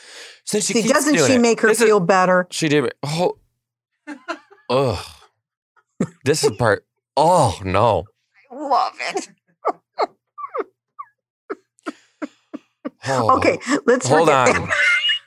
So 0.43 0.59
she 0.59 0.73
See, 0.73 0.81
keeps 0.83 0.93
doesn't 0.93 1.15
she 1.15 1.33
it. 1.35 1.41
make 1.41 1.61
her 1.61 1.69
This 1.69 1.79
is- 1.79 1.87
feel 1.87 2.01
better? 2.01 2.45
She 2.51 2.67
did. 2.67 2.93
Oh, 3.03 3.37
ugh. 4.69 5.05
This 6.25 6.43
is 6.43 6.51
part. 6.57 6.85
Oh 7.15 7.57
no. 7.63 8.03
I 8.51 8.55
love 8.55 8.93
it. 9.15 9.29
Oh, 13.09 13.37
Okay, 13.37 13.57
let's 13.85 14.07
Hold 14.07 14.29
on. 14.29 14.69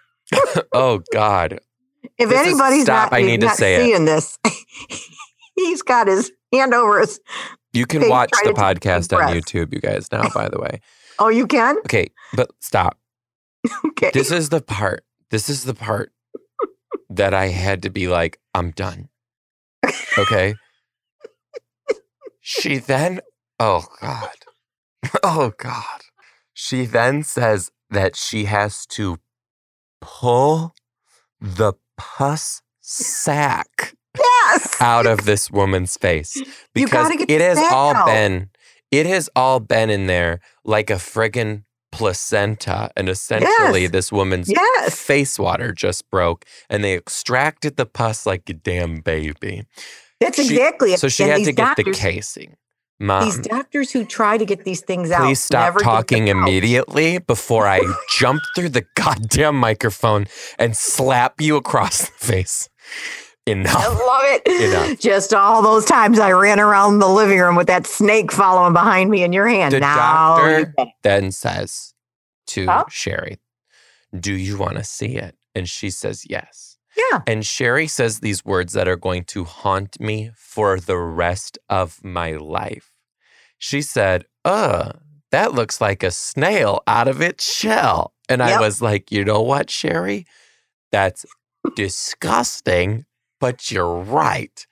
oh 0.75 1.01
God. 1.13 1.61
If 2.19 2.29
This 2.29 2.39
anybody's 2.39 2.83
stop, 2.83 3.13
not, 3.13 3.19
I 3.19 3.23
need 3.23 3.41
to 3.41 3.47
not 3.47 3.57
say 3.57 3.77
it. 3.77 3.81
seeing 3.85 4.05
this, 4.05 4.39
he's 5.67 5.83
got 5.83 6.07
his 6.09 6.33
hand 6.53 6.75
over 6.75 7.01
his. 7.01 7.21
You 7.73 7.87
can 7.87 8.09
watch 8.09 8.31
the 8.31 8.37
to 8.37 8.55
take 8.55 8.59
a 8.59 8.75
deep 8.75 8.83
podcast 8.83 9.17
on. 9.17 9.35
YouTube, 9.35 9.73
you 9.73 9.81
guys. 9.81 10.11
Now, 10.11 10.29
by 10.35 10.49
the 10.49 10.59
way. 10.59 10.81
Oh, 11.23 11.27
oh, 11.27 11.29
you 11.29 11.47
can. 11.47 11.77
Okay, 11.81 12.09
but 12.33 12.51
stop. 12.61 12.99
Okay. 13.85 14.11
This 14.15 14.31
is 14.31 14.49
the 14.49 14.63
part. 14.63 15.05
This 15.31 15.51
is 15.51 15.65
the 15.65 15.75
part 15.75 16.13
that 17.11 17.35
I 17.35 17.49
had 17.49 17.83
to 17.83 17.91
be 17.91 18.09
like, 18.09 18.39
I'm 18.55 18.71
done. 18.71 19.11
Okay. 20.17 20.55
she 22.41 22.79
then, 22.79 23.21
oh 23.59 23.85
God. 24.01 24.31
Oh 25.23 25.53
God. 25.59 26.01
She 26.55 26.87
then 26.87 27.23
says 27.23 27.71
that 27.91 28.17
she 28.17 28.45
has 28.45 28.87
to 28.87 29.19
pull 30.01 30.75
the 31.41 31.75
pus 31.97 32.63
sack 32.81 33.95
yes. 34.53 34.77
out 34.81 35.07
of 35.07 35.25
this 35.25 35.51
woman's 35.51 35.97
face 35.97 36.41
because 36.75 37.11
it 37.29 37.41
has 37.41 37.59
all 37.73 37.95
out. 37.95 38.07
been 38.07 38.49
it 38.91 39.07
has 39.07 39.31
all 39.37 39.61
been 39.61 39.89
in 39.91 40.07
there 40.07 40.41
like 40.65 40.91
a 40.91 40.95
friggin' 40.95 41.63
placenta 41.93 42.91
and 42.97 43.09
essentially 43.09 43.83
Yes. 43.83 43.91
this 43.91 44.13
woman's 44.13 44.49
Yes. 44.51 44.95
face 45.01 45.39
water 45.39 45.73
just 45.73 46.09
broke 46.11 46.45
and 46.69 46.83
they 46.85 46.95
extracted 46.95 47.77
the 47.77 47.87
pus 47.87 48.27
like 48.27 48.49
a 48.49 48.55
damn 48.55 49.01
baby 49.01 49.65
That's 50.21 50.37
She- 50.37 50.55
exactly 50.55 50.93
it. 50.93 51.01
so 51.01 51.09
she 51.09 51.25
And 51.25 51.33
had 51.33 51.39
to 51.45 51.53
get 51.53 51.77
the 51.77 51.83
doctors- 51.85 51.99
casing 51.99 52.57
These 53.01 53.39
doctors 53.39 53.91
who 53.93 54.05
try 54.05 54.37
to 54.39 54.45
get 54.45 54.65
these 54.65 54.83
things 54.83 55.11
out. 55.11 55.23
please 55.25 55.43
stop 55.43 55.65
never 55.65 55.79
get 55.81 55.85
them 55.87 55.95
talking 55.97 56.31
out. 56.31 56.37
immediately 56.37 57.19
before 57.19 57.67
i 57.67 57.81
jump 58.19 58.41
through 58.55 58.69
the 58.69 58.85
goddamn 58.95 59.57
microphone 59.57 60.27
and 60.59 60.77
slap 60.77 61.41
you 61.41 61.57
across 61.57 61.99
the 62.03 62.13
face 62.27 62.69
I 63.67 63.89
love 63.89 64.23
it. 64.25 64.63
Enough. 64.63 64.99
Just 65.01 65.35
all 65.35 65.63
those 65.63 65.85
times 65.85 66.19
I 66.19 66.33
ran 66.33 66.61
around 66.61 66.99
the 66.99 67.09
living 67.09 67.39
room 67.39 67.57
with 67.57 67.67
that 67.69 67.87
snake 67.87 68.33
following 68.33 68.73
behind 68.73 69.11
me 69.11 69.23
in 69.23 69.33
your 69.33 69.47
hand. 69.49 69.75
The 69.75 69.81
now 69.81 69.97
doctor- 70.37 70.59
you 70.61 70.67
get 70.67 70.75
it. 70.89 70.89
then 71.03 71.33
says 71.33 71.95
to 72.49 72.67
Huh? 72.67 72.85
Sherry, 72.89 73.39
Do 74.19 74.33
you 74.35 74.59
want 74.59 74.77
to 74.77 74.85
see 74.85 75.17
it? 75.17 75.37
And 75.55 75.69
she 75.69 75.91
says, 75.91 76.25
Yes. 76.29 76.77
Yeah. 77.13 77.21
And 77.27 77.47
Sherry 77.47 77.87
says 77.87 78.21
these 78.21 78.45
words 78.45 78.73
that 78.73 78.89
are 78.89 78.97
going 78.97 79.25
to 79.27 79.45
haunt 79.45 80.01
me 80.01 80.33
for 80.37 80.79
the 80.81 80.99
rest 80.99 81.59
of 81.69 82.03
my 82.05 82.33
life. 82.33 82.93
She 83.59 83.81
said, 83.83 84.25
Uh, 84.45 84.93
that 85.31 85.55
looks 85.55 85.81
like 85.81 86.03
a 86.03 86.11
snail 86.11 86.83
out 86.87 87.07
of 87.09 87.21
its 87.23 87.45
shell. 87.53 88.13
And 88.29 88.43
I 88.43 88.61
was 88.61 88.83
like, 88.83 89.13
You 89.13 89.25
know 89.25 89.41
what, 89.43 89.71
Sherry? 89.71 90.27
That's 90.93 91.25
disgusting, 91.77 93.05
but 93.41 93.71
you're 93.71 93.97
right. 93.97 94.67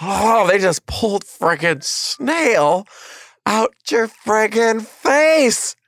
Oh, 0.00 0.46
they 0.46 0.58
just 0.58 0.86
pulled 0.86 1.24
friggin' 1.24 1.82
snail 1.82 2.86
out 3.46 3.74
your 3.90 4.08
friggin' 4.08 4.82
face. 4.82 5.76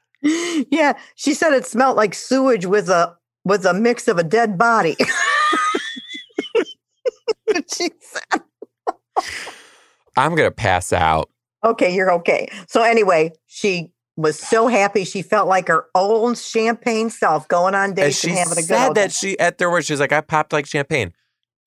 Yeah. 0.71 0.95
She 1.15 1.33
said 1.33 1.53
it 1.53 1.65
smelled 1.65 1.97
like 1.97 2.13
sewage 2.13 2.67
with 2.67 2.89
a 2.89 3.17
with 3.45 3.65
a 3.65 3.73
mix 3.73 4.09
of 4.09 4.19
a 4.19 4.25
dead 4.25 4.59
body. 4.59 4.97
she 7.73 7.91
said. 8.01 8.43
I'm 10.17 10.35
gonna 10.35 10.51
pass 10.51 10.93
out. 10.93 11.31
Okay, 11.65 11.95
you're 11.95 12.13
okay. 12.15 12.49
So 12.67 12.83
anyway, 12.83 13.31
she 13.47 13.93
was 14.17 14.39
so 14.39 14.67
happy. 14.67 15.05
She 15.05 15.23
felt 15.23 15.49
like 15.49 15.69
her 15.69 15.87
own 15.95 16.35
champagne 16.35 17.11
self 17.11 17.47
going 17.47 17.75
on 17.75 17.91
And 17.91 17.97
dates 17.97 18.19
she 18.19 18.31
and 18.31 18.39
having 18.39 18.53
a 18.53 18.57
good 18.57 18.67
said 18.67 18.95
that 18.97 19.13
she 19.13 19.39
at 19.39 19.59
their 19.59 19.71
words, 19.71 19.87
she's 19.87 20.01
like, 20.01 20.13
I 20.13 20.21
popped 20.21 20.53
like 20.53 20.67
champagne. 20.67 21.13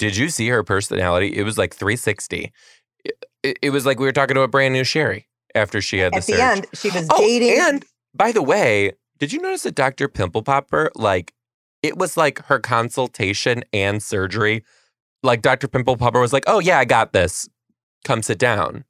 Did 0.02 0.18
you 0.18 0.30
see 0.30 0.48
her 0.50 0.64
personality? 0.64 1.36
It 1.38 1.44
was 1.44 1.58
like 1.60 1.76
360. 1.76 2.52
It, 3.44 3.58
it- 3.62 3.70
was 3.70 3.86
like 3.86 4.00
we 4.00 4.06
were 4.08 4.12
talking 4.12 4.34
to 4.36 4.42
a 4.42 4.48
brand 4.48 4.74
new 4.74 4.84
Sherry 4.84 5.28
after 5.54 5.80
she 5.80 6.00
had 6.00 6.12
the 6.14 6.22
surgery. 6.22 6.42
At 6.42 6.56
the 6.56 6.56
surge. 6.56 6.66
end, 6.66 6.68
she 6.74 6.90
was 7.00 7.08
Oh, 7.12 7.18
dating. 7.20 7.60
and 7.62 7.86
by 8.16 8.32
the 8.32 8.42
way, 8.42 8.94
did 9.20 9.32
you 9.32 9.40
notice 9.40 9.62
that 9.64 9.76
Dr. 9.76 10.08
Pimple 10.08 10.42
Popper, 10.42 10.92
like, 10.96 11.34
it 11.84 11.98
was 11.98 12.18
like 12.18 12.44
her 12.46 12.58
consultation 12.60 13.64
and 13.72 14.02
surgery? 14.02 14.64
Like, 15.22 15.44
Dr. 15.44 15.68
Pimple 15.68 15.98
Popper 15.98 16.20
was 16.20 16.34
like, 16.34 16.46
oh, 16.48 16.58
yeah, 16.60 16.80
I 16.80 16.86
got 16.86 17.14
this. 17.14 17.48
Come 18.04 18.24
sit 18.24 18.40
down. 18.40 18.86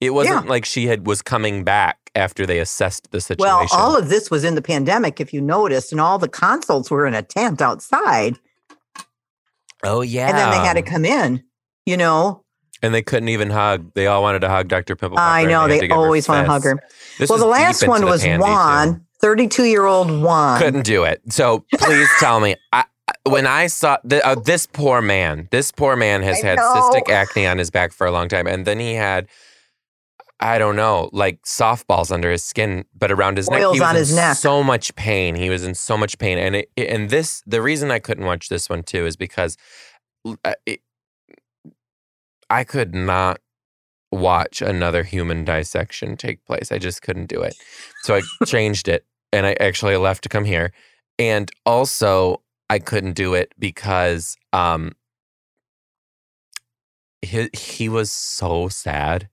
It 0.00 0.10
wasn't 0.10 0.46
like 0.48 0.64
she 0.64 0.86
had 0.86 1.06
was 1.06 1.20
coming 1.22 1.64
back 1.64 1.98
after 2.14 2.46
they 2.46 2.58
assessed 2.60 3.10
the 3.10 3.20
situation. 3.20 3.46
well, 3.46 3.66
all 3.72 3.96
of 3.96 4.08
this 4.08 4.30
was 4.30 4.42
in 4.44 4.54
the 4.54 4.62
pandemic, 4.62 5.20
if 5.20 5.32
you 5.34 5.40
noticed, 5.42 5.92
and 5.92 6.00
all 6.00 6.18
the 6.18 6.28
consults 6.28 6.90
were 6.90 7.06
in 7.06 7.12
a 7.14 7.22
tent 7.22 7.60
outside, 7.62 8.38
oh, 9.86 10.00
yeah. 10.02 10.28
and 10.28 10.36
then 10.38 10.50
they 10.50 10.58
had 10.58 10.74
to 10.74 10.82
come 10.82 11.04
in. 11.04 11.42
You 11.86 11.96
know, 11.96 12.44
And 12.82 12.92
they 12.92 13.02
couldn't 13.02 13.28
even 13.28 13.50
hug. 13.50 13.92
They 13.94 14.06
all 14.08 14.20
wanted 14.22 14.40
to 14.40 14.48
hug 14.48 14.68
Dr. 14.68 14.96
Pimple 14.96 15.16
Popper. 15.18 15.30
I 15.30 15.44
know 15.44 15.68
to 15.68 15.78
they 15.78 15.88
always 15.88 16.28
want 16.28 16.44
to 16.44 16.50
hug 16.50 16.64
her. 16.64 16.82
This 17.18 17.30
well, 17.30 17.38
the 17.38 17.46
last 17.46 17.86
one 17.86 18.04
was. 18.04 18.24
Juan, 18.26 19.06
32 19.20 19.64
year 19.64 19.84
old 19.86 20.10
Juan. 20.10 20.60
couldn't 20.60 20.82
do 20.84 21.04
it. 21.04 21.22
So 21.32 21.64
please 21.74 22.08
tell 22.18 22.40
me. 22.40 22.56
I, 22.72 22.80
I- 22.80 22.84
when 23.28 23.46
I 23.46 23.68
saw 23.68 23.98
the, 24.04 24.24
uh, 24.26 24.34
this 24.34 24.66
poor 24.66 25.00
man, 25.00 25.48
this 25.52 25.70
poor 25.70 25.94
man 25.96 26.22
has 26.22 26.42
I 26.42 26.46
had 26.48 26.56
know. 26.58 26.90
cystic 26.92 27.08
acne 27.08 27.46
on 27.46 27.58
his 27.58 27.70
back 27.70 27.92
for 27.92 28.06
a 28.06 28.10
long 28.10 28.28
time, 28.28 28.46
and 28.48 28.64
then 28.66 28.78
he 28.80 28.94
had, 28.94 29.28
I 30.40 30.58
don't 30.58 30.76
know, 30.76 31.08
like 31.12 31.40
softballs 31.42 32.10
under 32.12 32.30
his 32.30 32.44
skin, 32.44 32.84
but 32.94 33.10
around 33.10 33.38
his 33.38 33.48
neck. 33.48 33.60
He 33.72 33.80
was 33.80 33.88
on 33.88 33.96
in 33.96 34.00
his 34.00 34.14
neck. 34.14 34.36
So 34.36 34.62
much 34.62 34.94
pain. 34.94 35.34
He 35.34 35.48
was 35.48 35.64
in 35.64 35.74
so 35.74 35.96
much 35.96 36.18
pain, 36.18 36.38
and 36.38 36.56
it, 36.56 36.70
it- 36.76 36.90
and 36.90 37.08
this 37.10 37.42
the 37.46 37.62
reason 37.62 37.90
I 37.90 37.98
couldn't 37.98 38.24
watch 38.26 38.48
this 38.48 38.68
one 38.68 38.82
too 38.82 39.06
is 39.06 39.16
because 39.16 39.56
uh, 40.44 40.54
it, 40.66 40.80
I 42.50 42.64
could 42.64 42.94
not 42.94 43.40
watch 44.12 44.62
another 44.62 45.02
human 45.02 45.44
dissection 45.44 46.16
take 46.16 46.44
place. 46.44 46.70
I 46.70 46.78
just 46.78 47.02
couldn't 47.02 47.26
do 47.26 47.42
it. 47.42 47.56
So 48.02 48.14
I 48.14 48.22
changed 48.46 48.88
it 48.88 49.04
and 49.32 49.46
I 49.46 49.56
actually 49.58 49.96
left 49.96 50.22
to 50.22 50.28
come 50.28 50.44
here. 50.44 50.72
And 51.18 51.50
also 51.64 52.42
I 52.70 52.78
couldn't 52.78 53.14
do 53.14 53.34
it 53.34 53.52
because 53.58 54.36
um 54.52 54.92
he, 57.22 57.48
he 57.52 57.88
was 57.88 58.12
so 58.12 58.68
sad. 58.68 59.28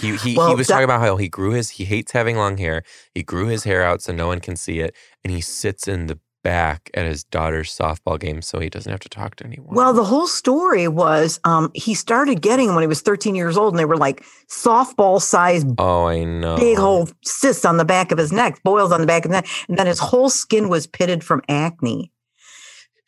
He 0.00 0.16
he, 0.16 0.30
he 0.32 0.36
was 0.36 0.66
that- 0.66 0.74
talking 0.74 0.84
about 0.84 1.00
how 1.00 1.16
he 1.16 1.28
grew 1.28 1.52
his 1.52 1.70
he 1.70 1.84
hates 1.84 2.12
having 2.12 2.36
long 2.36 2.58
hair. 2.58 2.82
He 3.14 3.22
grew 3.22 3.46
his 3.46 3.64
hair 3.64 3.82
out 3.82 4.02
so 4.02 4.12
no 4.12 4.26
one 4.26 4.40
can 4.40 4.56
see 4.56 4.80
it 4.80 4.94
and 5.24 5.32
he 5.32 5.40
sits 5.40 5.88
in 5.88 6.06
the 6.06 6.18
back 6.46 6.90
at 6.94 7.04
his 7.04 7.24
daughter's 7.24 7.76
softball 7.76 8.20
game 8.20 8.40
so 8.40 8.60
he 8.60 8.70
doesn't 8.70 8.92
have 8.92 9.00
to 9.00 9.08
talk 9.08 9.34
to 9.34 9.44
anyone. 9.44 9.74
Well, 9.74 9.92
the 9.92 10.04
whole 10.04 10.28
story 10.28 10.86
was 10.86 11.40
um, 11.42 11.72
he 11.74 11.92
started 11.92 12.40
getting 12.40 12.72
when 12.76 12.82
he 12.82 12.86
was 12.86 13.00
13 13.00 13.34
years 13.34 13.56
old, 13.56 13.74
and 13.74 13.80
they 13.80 13.84
were 13.84 13.96
like 13.96 14.24
softball 14.48 15.20
sized 15.20 15.66
oh, 15.78 16.06
I 16.06 16.22
know. 16.22 16.56
big 16.56 16.78
whole 16.78 17.08
cysts 17.24 17.64
on 17.64 17.78
the 17.78 17.84
back 17.84 18.12
of 18.12 18.18
his 18.18 18.30
neck, 18.30 18.62
boils 18.62 18.92
on 18.92 19.00
the 19.00 19.08
back 19.08 19.24
of 19.24 19.32
the 19.32 19.38
neck, 19.38 19.48
and 19.68 19.76
then 19.76 19.88
his 19.88 19.98
whole 19.98 20.30
skin 20.30 20.68
was 20.68 20.86
pitted 20.86 21.24
from 21.24 21.42
acne. 21.48 22.12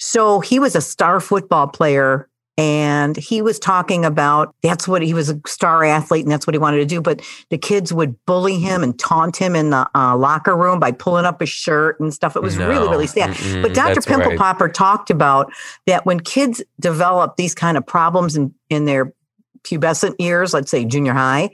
So 0.01 0.41
he 0.41 0.59
was 0.59 0.75
a 0.75 0.81
star 0.81 1.21
football 1.21 1.69
player, 1.69 2.29
and 2.59 3.17
he 3.17 3.41
was 3.41 3.59
talking 3.61 4.05
about 4.05 4.53
that's 4.65 4.89
what 4.89 5.01
he 5.01 5.15
was 5.15 5.31
a 5.31 5.41
star 5.47 5.85
athlete, 5.85 6.25
and 6.25 6.33
that's 6.33 6.45
what 6.45 6.55
he 6.55 6.59
wanted 6.59 6.79
to 6.79 6.85
do. 6.87 7.01
But 7.01 7.23
the 7.51 7.57
kids 7.57 7.93
would 7.93 8.17
bully 8.27 8.59
him 8.59 8.83
and 8.83 8.99
taunt 8.99 9.37
him 9.37 9.55
in 9.55 9.71
the 9.71 9.89
uh, 9.95 10.17
locker 10.17 10.57
room 10.57 10.81
by 10.81 10.91
pulling 10.91 11.25
up 11.25 11.39
his 11.41 11.49
shirt 11.49 12.01
and 12.01 12.13
stuff. 12.13 12.35
It 12.35 12.43
was 12.43 12.57
really, 12.59 12.75
No. 12.85 12.91
really 12.91 13.07
sad. 13.07 13.31
Mm-mm, 13.31 13.63
But 13.63 13.75
Dr. 13.75 14.01
Pimple 14.03 14.31
right. 14.31 14.39
Popper 14.39 14.69
talked 14.69 15.09
about 15.09 15.53
that 15.87 16.05
when 16.05 16.19
kids 16.19 16.61
develop 16.81 17.37
these 17.37 17.55
kind 17.55 17.79
of 17.79 17.87
problems 17.87 18.37
in, 18.37 18.53
in 18.69 18.85
their 18.87 19.15
pubescent 19.63 20.17
years, 20.19 20.53
let's 20.53 20.71
say 20.71 20.85
junior 20.85 21.13
high, 21.13 21.51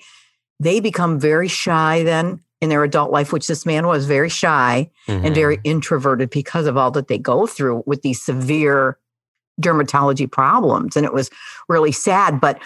they 0.58 0.80
become 0.80 1.20
very 1.20 1.48
shy 1.48 2.02
then 2.02 2.40
in 2.62 2.70
their 2.70 2.82
adult 2.82 3.10
life, 3.10 3.30
which 3.30 3.46
this 3.46 3.66
man 3.66 3.86
was 3.86 4.06
very 4.06 4.30
shy 4.30 4.88
Mhm. 5.06 5.26
and 5.26 5.34
very 5.34 5.58
introverted 5.64 6.30
because 6.30 6.64
of 6.66 6.78
all 6.78 6.90
that 6.92 7.08
they 7.08 7.18
go 7.18 7.46
through 7.46 7.82
with 7.84 8.00
these 8.00 8.22
severe 8.22 8.96
dermatology 9.60 10.30
problems. 10.30 10.96
And 10.96 11.04
it 11.06 11.12
was 11.12 11.30
really 11.68 11.92
sad. 11.92 12.40
But 12.40 12.60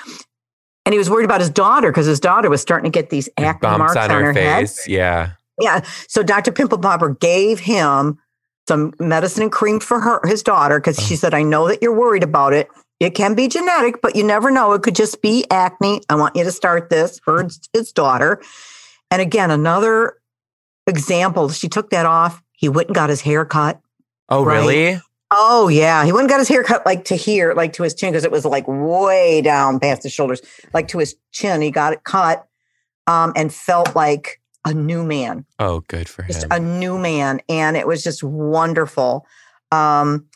and 0.84 0.92
he 0.92 0.98
was 0.98 1.10
worried 1.10 1.24
about 1.24 1.40
his 1.40 1.50
daughter 1.50 1.90
because 1.90 2.06
his 2.06 2.20
daughter 2.20 2.48
was 2.48 2.62
starting 2.62 2.90
to 2.90 2.96
get 2.98 3.10
these 3.10 3.28
acne 3.36 3.76
marks 3.76 3.96
on 3.96 4.10
on, 4.10 4.10
her 4.10 4.24
her 4.24 4.32
head. 4.32 4.60
face. 4.60 4.88
Yeah. 4.88 5.32
Yeah. 5.60 5.84
So 6.08 6.22
Dr. 6.22 6.52
Pimple 6.52 6.78
Popper 6.78 7.10
gave 7.10 7.60
him 7.60 8.18
some 8.68 8.92
medicine 9.00 9.42
and 9.42 9.52
cream 9.52 9.80
for 9.80 10.00
her, 10.00 10.20
his 10.24 10.42
daughter, 10.42 10.78
because 10.78 10.98
she 10.98 11.14
oh. 11.14 11.16
said, 11.18 11.34
I 11.34 11.42
know 11.42 11.68
that 11.68 11.82
you're 11.82 11.98
worried 11.98 12.22
about 12.22 12.52
it. 12.52 12.68
It 13.00 13.10
can 13.10 13.34
be 13.34 13.48
genetic, 13.48 14.00
but 14.02 14.16
you 14.16 14.24
never 14.24 14.50
know. 14.50 14.72
It 14.72 14.82
could 14.82 14.96
just 14.96 15.22
be 15.22 15.44
acne. 15.50 16.00
I 16.08 16.14
want 16.16 16.36
you 16.36 16.44
to 16.44 16.52
start 16.52 16.90
this 16.90 17.18
for 17.20 17.44
his, 17.44 17.60
his 17.72 17.92
daughter. 17.92 18.42
And 19.10 19.22
again, 19.22 19.50
another 19.50 20.18
example, 20.86 21.48
she 21.48 21.68
took 21.68 21.90
that 21.90 22.06
off. 22.06 22.42
He 22.52 22.68
went 22.68 22.88
and 22.88 22.94
got 22.94 23.08
his 23.08 23.20
hair 23.20 23.44
cut. 23.44 23.80
Oh, 24.28 24.44
Right. 24.44 24.58
really? 24.58 25.00
Oh, 25.30 25.68
yeah. 25.68 26.04
He 26.04 26.12
went 26.12 26.22
and 26.22 26.30
got 26.30 26.38
his 26.38 26.48
hair 26.48 26.62
cut 26.64 26.86
like 26.86 27.04
to 27.06 27.14
here, 27.16 27.52
like 27.54 27.74
to 27.74 27.82
his 27.82 27.94
chin, 27.94 28.10
because 28.12 28.24
it 28.24 28.30
was 28.32 28.44
like 28.44 28.64
way 28.66 29.42
down 29.42 29.78
past 29.78 30.02
his 30.02 30.12
shoulders, 30.12 30.40
like 30.72 30.88
to 30.88 30.98
his 30.98 31.16
chin. 31.32 31.60
He 31.60 31.70
got 31.70 31.92
it 31.92 32.04
cut 32.04 32.46
um, 33.06 33.32
and 33.36 33.52
felt 33.52 33.94
like 33.94 34.40
a 34.64 34.74
new 34.74 35.04
man 35.04 35.46
Oh, 35.58 35.80
good 35.88 36.08
for 36.08 36.22
just 36.24 36.42
him. 36.42 36.48
a 36.50 36.58
new 36.58 36.98
man 36.98 37.40
and 37.48 37.76
it 37.76 37.86
was 37.86 38.02
just 38.02 38.22
wonderful 38.22 39.24
um 39.72 40.26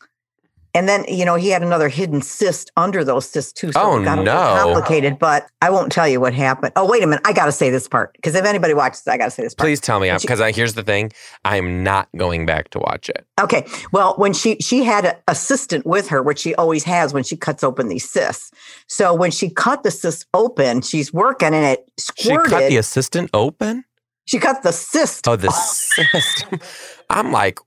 and 0.74 0.88
then 0.88 1.04
you 1.08 1.24
know 1.24 1.34
he 1.34 1.48
had 1.50 1.62
another 1.62 1.88
hidden 1.88 2.22
cyst 2.22 2.70
under 2.76 3.04
those 3.04 3.28
cysts 3.28 3.52
too 3.52 3.72
so 3.72 3.80
Oh, 3.80 4.00
it 4.00 4.04
got 4.04 4.18
no. 4.24 4.32
complicated 4.32 5.18
but 5.18 5.46
i 5.60 5.68
won't 5.70 5.92
tell 5.92 6.08
you 6.08 6.20
what 6.20 6.32
happened 6.34 6.72
oh 6.76 6.88
wait 6.88 7.02
a 7.02 7.06
minute 7.06 7.22
i 7.26 7.32
gotta 7.32 7.52
say 7.52 7.68
this 7.70 7.88
part 7.88 8.12
because 8.14 8.34
if 8.34 8.44
anybody 8.44 8.72
watches 8.74 9.06
i 9.06 9.16
gotta 9.18 9.30
say 9.30 9.42
this 9.42 9.54
part 9.54 9.66
Please 9.66 9.80
tell 9.80 10.00
me, 10.00 10.10
because 10.20 10.40
uh, 10.40 10.44
I 10.44 10.52
here's 10.52 10.74
the 10.74 10.82
thing: 10.82 11.12
I'm 11.44 11.82
not 11.82 12.08
going 12.16 12.46
back 12.46 12.70
to 12.70 12.78
watch 12.78 13.08
it. 13.08 13.26
okay 13.40 13.66
well 13.92 14.14
when 14.16 14.32
she 14.32 14.56
she 14.60 14.82
had 14.84 15.04
an 15.04 15.14
assistant 15.28 15.84
with 15.86 16.08
her 16.08 16.22
which 16.22 16.38
she 16.38 16.54
always 16.54 16.84
has 16.84 17.12
when 17.12 17.22
she 17.24 17.36
cuts 17.36 17.62
open 17.62 17.88
these 17.88 18.08
cysts 18.08 18.50
so 18.86 19.14
when 19.14 19.30
she 19.30 19.50
cut 19.50 19.82
the 19.82 19.90
cyst 19.90 20.26
open 20.34 20.80
she's 20.82 21.12
working 21.12 21.54
and 21.54 21.64
it 21.66 21.90
squirted. 21.98 22.46
She 22.46 22.50
cut 22.50 22.68
the 22.68 22.76
assistant 22.78 23.30
open. 23.34 23.84
she 24.24 24.38
cut 24.38 24.62
the 24.62 24.72
cyst 24.72 25.26
Oh, 25.28 25.36
the 25.36 25.50
system. 25.50 26.60
I'm 27.10 27.30
like, 27.32 27.58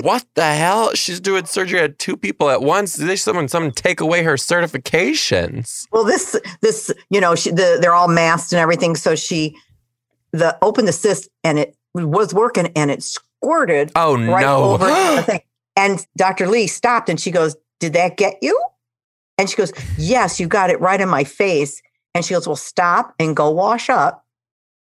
what 0.00 0.24
the 0.34 0.54
hell? 0.54 0.94
She's 0.94 1.20
doing 1.20 1.44
surgery 1.44 1.80
at 1.80 1.98
two 1.98 2.16
people 2.16 2.50
at 2.50 2.62
once. 2.62 2.96
Did 2.96 3.16
someone 3.18 3.48
someone 3.48 3.72
take 3.72 4.00
away 4.00 4.22
her 4.22 4.34
certifications? 4.34 5.86
Well, 5.92 6.04
this 6.04 6.38
this 6.60 6.90
you 7.10 7.20
know 7.20 7.34
she, 7.34 7.50
the, 7.50 7.78
they're 7.80 7.94
all 7.94 8.08
masked 8.08 8.52
and 8.52 8.60
everything. 8.60 8.96
So 8.96 9.14
she 9.14 9.56
the 10.32 10.56
opened 10.62 10.88
the 10.88 10.92
cyst 10.92 11.28
and 11.44 11.58
it 11.58 11.76
was 11.94 12.32
working 12.32 12.68
and 12.74 12.90
it 12.90 13.02
squirted 13.02 13.92
Oh 13.94 14.14
right 14.14 14.42
no! 14.42 14.72
over 14.72 14.86
the 14.86 15.22
thing. 15.26 15.40
And 15.76 16.06
Dr. 16.16 16.48
Lee 16.48 16.66
stopped 16.66 17.08
and 17.08 17.20
she 17.20 17.30
goes, 17.30 17.56
"Did 17.80 17.92
that 17.94 18.16
get 18.16 18.36
you?" 18.42 18.58
And 19.38 19.48
she 19.48 19.56
goes, 19.56 19.72
"Yes, 19.98 20.38
you 20.40 20.46
got 20.46 20.70
it 20.70 20.80
right 20.80 21.00
in 21.00 21.08
my 21.08 21.24
face." 21.24 21.82
And 22.14 22.24
she 22.24 22.34
goes, 22.34 22.46
"Well, 22.46 22.56
stop 22.56 23.14
and 23.18 23.36
go 23.36 23.50
wash 23.50 23.88
up." 23.90 24.24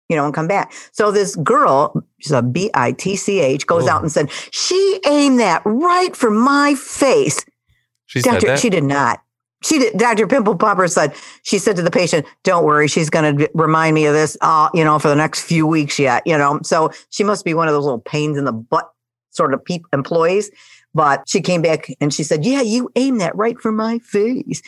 You 0.09 0.17
know, 0.17 0.25
and 0.25 0.33
come 0.33 0.47
back. 0.47 0.73
So 0.91 1.09
this 1.11 1.37
girl, 1.37 2.03
she's 2.21 2.31
a 2.31 2.41
B 2.41 2.69
I 2.73 2.91
T 2.93 3.15
C 3.15 3.39
H, 3.39 3.65
goes 3.67 3.85
Oh. 3.87 3.91
out 3.91 4.01
and 4.01 4.11
said, 4.11 4.29
She 4.51 4.99
aimed 5.05 5.39
that 5.39 5.61
right 5.65 6.15
for 6.15 6.31
my 6.31 6.75
face. 6.75 7.43
she 8.05 8.21
said 8.21 8.41
that. 8.41 8.59
she 8.59 8.69
did 8.69 8.83
not. 8.83 9.21
She 9.63 9.77
did. 9.77 9.97
Dr. 9.97 10.25
Pimple 10.25 10.55
Popper 10.55 10.87
said 10.87 11.13
she 11.43 11.59
said 11.59 11.75
to 11.75 11.83
the 11.83 11.91
patient, 11.91 12.25
"Don't 12.43 12.63
worry, 12.65 12.87
she's 12.87 13.11
going 13.11 13.37
to 13.37 13.49
remind 13.53 13.93
me 13.93 14.07
of 14.07 14.13
this, 14.15 14.35
uh, 14.41 14.69
you 14.73 14.83
know, 14.83 14.97
for 14.97 15.07
the 15.07 15.15
next 15.15 15.43
few 15.43 15.67
weeks 15.67 15.99
yet." 15.99 16.23
You 16.25 16.35
know, 16.35 16.59
so 16.63 16.89
she 17.11 17.23
must 17.23 17.45
be 17.45 17.53
one 17.53 17.67
of 17.67 17.73
those 17.75 17.83
little 17.83 17.99
pains 17.99 18.39
in 18.39 18.45
the 18.45 18.51
butt 18.53 18.89
sort 19.29 19.53
of 19.53 19.63
peop 19.63 19.83
employees. 19.93 20.49
But 20.95 21.29
she 21.29 21.41
came 21.41 21.61
back 21.61 21.93
and 22.01 22.11
she 22.11 22.23
said, 22.23 22.43
"Yeah, 22.43 22.61
you 22.61 22.89
aimed 22.95 23.21
that 23.21 23.35
right 23.35 23.59
for 23.61 23.71
my 23.71 23.99
face," 23.99 24.63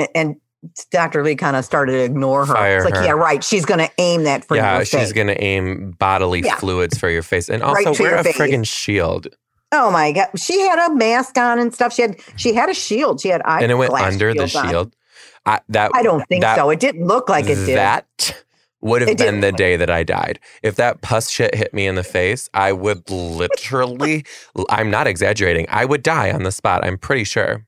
A- 0.00 0.16
and. 0.16 0.34
Dr. 0.90 1.22
Lee 1.24 1.36
kind 1.36 1.56
of 1.56 1.64
started 1.64 1.92
to 1.92 1.98
ignore 2.02 2.44
her. 2.44 2.54
Fire 2.54 2.76
it's 2.78 2.84
like, 2.84 2.96
her. 2.96 3.04
yeah, 3.04 3.12
right. 3.12 3.42
She's 3.42 3.64
going 3.64 3.80
to 3.80 3.90
aim 3.98 4.24
that 4.24 4.44
for 4.44 4.56
yeah, 4.56 4.76
your 4.76 4.84
she's 4.84 5.12
gonna 5.12 5.36
aim 5.38 5.92
bodily 5.92 6.40
Yeah. 6.40 6.56
fluids 6.56 6.98
for 6.98 7.08
your 7.08 7.22
face, 7.22 7.48
and 7.48 7.62
also 7.62 7.94
to 7.94 8.02
wear 8.02 8.16
a 8.16 8.24
face. 8.24 8.36
friggin' 8.36 8.66
shield. 8.66 9.28
oh 9.72 9.90
my 9.90 10.12
god, 10.12 10.28
she 10.36 10.60
had 10.60 10.78
a 10.90 10.94
mask 10.94 11.38
on 11.38 11.58
and 11.58 11.72
stuff. 11.72 11.94
She 11.94 12.02
had 12.02 12.16
she 12.36 12.52
had 12.52 12.68
a 12.68 12.74
shield. 12.74 13.20
She 13.20 13.28
had 13.28 13.40
eye 13.44 13.62
and 13.62 13.72
it 13.72 13.76
went 13.76 13.92
under 13.94 14.34
the 14.34 14.46
shield. 14.48 14.94
I, 15.46 15.60
that 15.70 15.92
I 15.94 16.02
don't 16.02 16.26
think 16.28 16.42
that- 16.42 16.56
so. 16.56 16.68
It 16.68 16.80
didn't 16.80 17.06
look 17.06 17.30
like 17.30 17.46
it 17.46 17.54
did. 17.54 17.78
That 17.78 18.44
would 18.82 19.00
have 19.00 19.10
It 19.10 19.18
been 19.18 19.40
the 19.40 19.52
day 19.52 19.76
that 19.76 19.90
I 19.90 20.02
died. 20.02 20.38
If 20.62 20.76
that 20.76 21.00
pus 21.00 21.30
shit 21.30 21.54
hit 21.54 21.72
me 21.72 21.86
in 21.86 21.94
the 21.94 22.04
face, 22.04 22.50
I 22.52 22.72
would 22.72 23.08
literally, 23.10 24.24
I'm 24.68 24.90
not 24.90 25.06
exaggerating, 25.06 25.66
I 25.70 25.84
would 25.86 26.02
die 26.02 26.30
on 26.30 26.42
the 26.42 26.52
spot. 26.52 26.84
I'm 26.84 26.98
pretty 26.98 27.24
sure. 27.24 27.64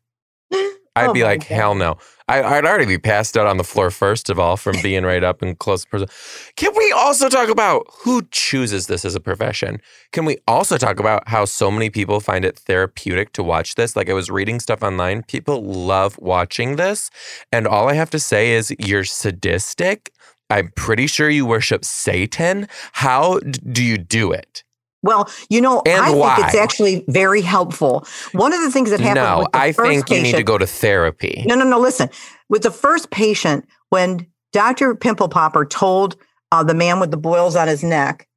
I'd 0.95 1.09
Oh 1.09 1.13
be 1.15 1.23
like, 1.25 1.41
God. 1.49 1.55
hell 1.55 1.75
no. 1.75 1.97
I, 2.33 2.57
I'd 2.57 2.65
already 2.65 2.87
be 2.87 2.97
passed 2.97 3.37
out 3.37 3.47
on 3.47 3.59
the 3.59 3.65
floor, 3.65 3.91
first 3.91 4.31
of 4.31 4.39
all, 4.39 4.57
from 4.57 4.81
being 4.83 5.05
right 5.05 5.23
up 5.23 5.43
and 5.43 5.59
close 5.59 5.85
person. 5.85 6.09
Can 6.57 6.73
we 6.75 6.91
also 6.93 7.29
talk 7.29 7.51
about 7.51 7.87
who 7.91 8.23
chooses 8.31 8.87
this 8.87 9.05
as 9.05 9.15
a 9.15 9.21
profession? 9.21 9.83
Can 10.13 10.25
we 10.25 10.39
also 10.49 10.79
talk 10.79 10.99
about 10.99 11.29
how 11.29 11.45
so 11.45 11.71
many 11.71 11.91
people 11.91 12.21
find 12.21 12.47
it 12.47 12.59
therapeutic 12.59 13.35
to 13.35 13.43
watch 13.43 13.75
this? 13.75 13.97
Like 13.97 14.09
I 14.09 14.15
was 14.15 14.31
reading 14.31 14.61
stuff 14.61 14.83
online, 14.83 15.25
people 15.25 15.63
love 15.63 16.19
watching 16.19 16.77
this. 16.77 17.11
And 17.53 17.67
all 17.67 17.91
I 17.91 17.95
have 17.95 18.11
to 18.11 18.19
say 18.19 18.53
is, 18.53 18.75
you're 18.79 19.05
sadistic. 19.05 20.11
I'm 20.49 20.73
pretty 20.75 21.07
sure 21.09 21.29
you 21.29 21.45
worship 21.45 21.85
Satan. 21.85 22.67
How 22.93 23.41
d- 23.41 23.61
do 23.73 23.85
you 23.85 23.99
do 23.99 24.33
it? 24.33 24.65
Well, 25.03 25.29
you 25.51 25.61
know, 25.61 25.83
And 25.85 26.01
I 26.01 26.13
think 26.13 26.47
it's 26.47 26.55
actually 26.55 27.05
very 27.09 27.41
helpful. 27.41 28.07
One 28.33 28.53
of 28.53 28.61
the 28.61 28.71
things 28.71 28.91
that 28.91 29.01
happened 29.01 29.25
No, 29.25 29.39
with 29.41 29.53
the 29.53 29.59
I 29.59 29.73
first 29.73 29.91
think 29.91 30.11
you 30.11 30.17
patient, 30.17 30.23
need 30.23 30.37
to 30.37 30.45
go 30.45 30.59
to 30.59 30.67
therapy. 30.67 31.45
No, 31.47 31.55
no, 31.57 31.65
no. 31.65 31.79
Listen, 31.79 32.09
with 32.49 32.63
the 32.63 32.71
first 32.71 33.11
patient, 33.11 33.67
when 33.89 34.27
Dr. 34.53 34.95
Pimple 34.95 35.29
Popper 35.29 35.65
told 35.65 36.17
uh, 36.53 36.63
the 36.63 36.75
man 36.75 37.01
with 37.01 37.11
the 37.11 37.17
boils 37.17 37.57
on 37.57 37.67
his 37.67 37.83
neck, 37.83 38.29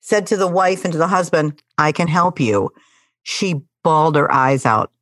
said 0.00 0.26
to 0.26 0.36
the 0.36 0.48
wife 0.48 0.84
and 0.84 0.92
to 0.92 0.98
the 0.98 1.08
husband, 1.08 1.62
"I 1.78 1.92
can 1.92 2.08
help 2.08 2.38
you," 2.38 2.70
she 3.22 3.62
bawled 3.82 4.16
her 4.16 4.30
eyes 4.30 4.66
out, 4.66 4.92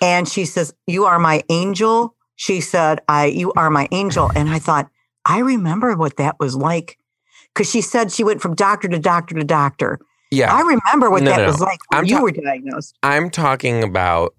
and 0.00 0.28
she 0.28 0.44
says, 0.44 0.74
"You 0.86 1.04
are 1.04 1.18
my 1.18 1.44
angel." 1.48 2.16
She 2.34 2.60
said, 2.60 3.00
"I, 3.08 3.26
you 3.26 3.52
are 3.52 3.70
my 3.70 3.88
angel," 3.92 4.30
and 4.34 4.48
I 4.48 4.58
thought, 4.58 4.90
I 5.28 5.40
remember 5.40 5.94
what 5.94 6.16
that 6.16 6.40
was 6.40 6.56
like, 6.56 6.98
because 7.54 7.70
she 7.70 7.82
said 7.82 8.10
she 8.10 8.24
went 8.24 8.40
from 8.40 8.54
doctor 8.54 8.88
to 8.88 8.98
doctor 8.98 9.34
to 9.34 9.44
doctor. 9.44 10.00
Yeah. 10.30 10.54
I 10.54 10.60
remember 10.60 11.10
what 11.10 11.22
No, 11.22 11.30
that 11.30 11.38
no, 11.38 11.46
was 11.46 11.60
no. 11.60 11.66
like 11.66 11.78
when 11.88 11.98
I'm 12.00 12.04
you 12.06 12.16
ta- 12.16 12.22
were 12.22 12.30
diagnosed. 12.32 12.96
I'm 13.02 13.30
talking 13.30 13.82
about 13.82 14.34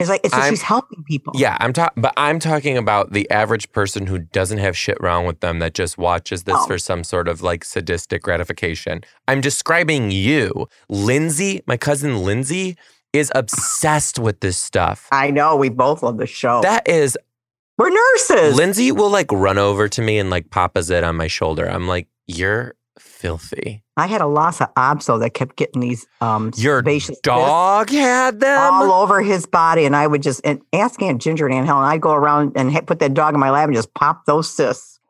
It's 0.00 0.08
like 0.08 0.20
it's 0.24 0.34
just 0.34 0.48
she's 0.48 0.62
helping 0.62 1.02
people. 1.04 1.32
Yeah, 1.36 1.56
I'm 1.60 1.72
talking, 1.72 2.00
but 2.00 2.14
I'm 2.16 2.38
talking 2.38 2.78
about 2.78 3.12
the 3.12 3.28
average 3.30 3.70
person 3.72 4.06
who 4.06 4.18
doesn't 4.18 4.58
have 4.58 4.76
shit 4.76 4.96
wrong 5.00 5.26
with 5.26 5.40
them 5.40 5.58
that 5.58 5.74
just 5.74 5.98
watches 5.98 6.44
this 6.44 6.56
Oh. 6.58 6.66
for 6.66 6.78
some 6.78 7.02
sort 7.04 7.28
of 7.28 7.42
like 7.42 7.64
sadistic 7.64 8.22
gratification. 8.22 9.02
I'm 9.26 9.40
describing 9.40 10.10
you, 10.10 10.68
Lindsay. 10.88 11.62
My 11.66 11.76
cousin 11.76 12.22
Lindsay 12.24 12.76
is 13.12 13.32
obsessed 13.34 14.18
with 14.18 14.40
this 14.40 14.56
stuff. 14.56 15.08
I 15.10 15.30
know. 15.30 15.56
We 15.56 15.68
both 15.70 16.02
love 16.02 16.18
the 16.18 16.26
show. 16.26 16.60
That 16.62 16.86
is, 16.88 17.16
We're 17.76 17.90
nurses. 17.90 18.54
Lindsay 18.56 18.92
will 18.92 19.10
like 19.10 19.30
run 19.32 19.58
over 19.58 19.88
to 19.88 20.02
me 20.02 20.18
and 20.18 20.30
like 20.30 20.50
pop 20.50 20.76
a 20.76 20.82
zit 20.82 21.02
on 21.04 21.16
my 21.16 21.26
shoulder. 21.26 21.68
I'm 21.68 21.86
like, 21.88 22.06
you're 22.26 22.74
filthy. 23.18 23.82
I 23.96 24.06
had 24.06 24.20
a 24.20 24.26
Lhasa 24.26 24.70
Apso 24.76 25.18
that 25.20 25.34
kept 25.34 25.56
getting 25.56 25.80
these 25.80 26.06
um 26.20 26.52
Your 26.56 26.82
dog 27.22 27.90
had 27.90 28.40
them. 28.40 28.58
all 28.72 28.92
over 29.02 29.20
his 29.22 29.46
body, 29.46 29.84
and 29.84 29.96
I 29.96 30.06
would 30.06 30.22
just 30.22 30.40
and 30.44 30.60
ask 30.72 31.00
Aunt 31.02 31.20
Ginger 31.20 31.46
and 31.46 31.54
Aunt 31.54 31.66
Helen. 31.66 31.84
I'd 31.84 32.00
go 32.00 32.12
around 32.12 32.52
and 32.56 32.74
put 32.86 33.00
that 33.00 33.14
dog 33.14 33.34
in 33.34 33.40
my 33.40 33.50
lap 33.50 33.66
and 33.66 33.74
just 33.74 33.92
pop 33.94 34.24
those 34.26 34.50
cysts. 34.50 35.00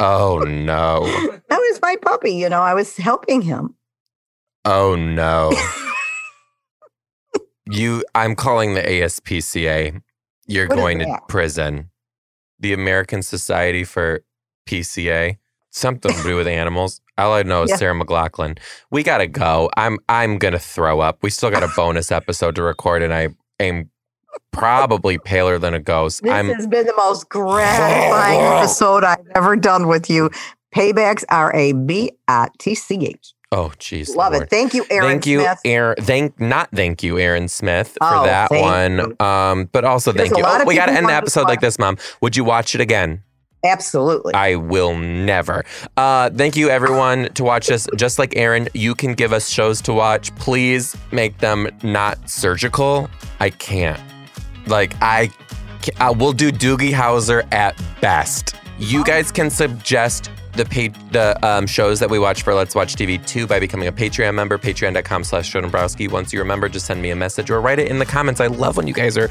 oh 0.00 0.38
no. 0.46 1.02
That 1.48 1.58
was 1.58 1.80
my 1.82 1.96
puppy. 1.96 2.32
You 2.32 2.48
know, 2.48 2.60
I 2.60 2.74
was 2.74 2.96
helping 2.96 3.42
him. 3.42 3.74
Oh 4.64 4.94
no. 4.96 5.52
you 7.70 8.02
I'm 8.14 8.34
calling 8.34 8.74
the 8.74 8.82
ASPCA. 8.82 10.00
You're 10.46 10.68
What 10.68 10.76
going 10.76 10.98
to 11.00 11.18
prison. 11.28 11.90
The 12.60 12.72
American 12.72 13.22
Society 13.22 13.84
for 13.84 14.24
PCA. 14.68 15.36
Something 15.70 16.12
to 16.12 16.22
do 16.22 16.36
with 16.36 16.48
animals. 16.62 17.00
All 17.18 17.32
I 17.34 17.42
know 17.42 17.64
is 17.64 17.70
Yeah. 17.70 17.76
Sarah 17.76 17.94
McLachlan. 17.98 18.58
We 18.90 19.02
gotta 19.02 19.26
go. 19.26 19.68
I'm 19.76 19.98
I'm 20.08 20.38
gonna 20.38 20.58
throw 20.58 21.00
up. 21.00 21.18
We 21.22 21.30
still 21.30 21.50
got 21.50 21.62
a 21.62 21.68
bonus 21.76 22.10
episode 22.12 22.54
to 22.56 22.62
record, 22.62 23.02
and 23.02 23.12
I 23.12 23.28
am 23.60 23.90
probably 24.52 25.18
paler 25.18 25.58
than 25.58 25.74
a 25.74 25.78
ghost. 25.80 26.22
This 26.22 26.32
I'm 26.32 26.48
has 26.48 26.66
been 26.66 26.86
the 26.86 26.94
most 26.96 27.28
gratifying 27.28 28.40
episode 28.58 29.04
I've 29.04 29.26
ever 29.34 29.56
done 29.56 29.88
with 29.88 30.08
you. 30.08 30.30
Paybacks 30.74 31.24
are 31.30 31.54
a 31.54 31.72
B 31.72 32.12
I 32.28 32.48
T 32.58 32.74
C 32.74 33.06
H. 33.06 33.32
oh 33.52 33.72
jeez. 33.78 34.14
Love 34.14 34.32
Lord. 34.34 34.44
it. 34.44 34.50
Thank 34.50 34.74
you, 34.74 34.84
Aaron 34.90 35.08
thank 35.08 35.26
you, 35.26 35.40
Smith. 35.40 35.58
Aaron. 35.64 35.96
Thank 36.00 36.40
not 36.40 36.68
thank 36.72 37.02
you, 37.02 37.18
Aaron 37.18 37.48
Smith, 37.48 37.88
for 37.98 37.98
Oh, 38.14 38.24
that 38.24 38.50
one. 38.50 39.20
Um, 39.20 39.68
but 39.72 39.84
also 39.84 40.12
There's 40.12 40.28
thank 40.28 40.38
you. 40.38 40.44
Oh, 40.46 40.64
we 40.66 40.74
got 40.74 40.86
to 40.86 40.92
end 40.92 41.08
the 41.08 41.14
episode 41.14 41.44
like 41.48 41.60
this, 41.60 41.78
Mom. 41.78 41.96
Would 42.20 42.36
you 42.36 42.44
watch 42.44 42.74
it 42.74 42.80
again? 42.82 43.22
Absolutely. 43.64 44.34
I 44.34 44.54
will 44.54 44.96
never. 44.96 45.64
Uh, 45.96 46.30
thank 46.30 46.56
you, 46.56 46.70
everyone, 46.70 47.28
to 47.34 47.44
watch 47.44 47.70
us. 47.70 47.88
Just 47.96 48.18
like 48.18 48.36
Aaron, 48.36 48.68
you 48.74 48.94
can 48.94 49.14
give 49.14 49.32
us 49.32 49.48
shows 49.48 49.80
to 49.82 49.92
watch. 49.92 50.34
Please 50.36 50.96
make 51.10 51.38
them 51.38 51.68
not 51.82 52.30
surgical. 52.30 53.10
I 53.40 53.50
can't. 53.50 54.00
Like, 54.66 54.94
I, 55.00 55.30
uh, 55.98 56.14
we'll 56.16 56.32
do 56.32 56.52
Doogie 56.52 56.92
Howser 56.92 57.52
at 57.52 57.80
best. 58.00 58.54
You 58.78 59.02
guys 59.04 59.32
can 59.32 59.50
suggest 59.50 60.30
the 60.64 60.88
the 61.12 61.38
um, 61.46 61.66
shows 61.66 62.00
that 62.00 62.10
we 62.10 62.18
watch 62.18 62.42
for 62.42 62.54
Let's 62.54 62.74
Watch 62.74 62.94
TV 62.94 63.24
2 63.26 63.46
by 63.46 63.58
becoming 63.58 63.88
a 63.88 63.92
Patreon 63.92 64.34
member, 64.34 64.58
patreon.com 64.58 65.24
slash 65.24 65.52
Dombrowski. 65.52 66.08
Once 66.08 66.32
you 66.32 66.38
remember, 66.40 66.68
just 66.68 66.86
send 66.86 67.00
me 67.00 67.10
a 67.10 67.16
message 67.16 67.50
or 67.50 67.60
write 67.60 67.78
it 67.78 67.88
in 67.88 67.98
the 67.98 68.04
comments. 68.06 68.40
I 68.40 68.48
love 68.48 68.76
when 68.76 68.86
you 68.86 68.92
guys 68.94 69.16
are 69.16 69.28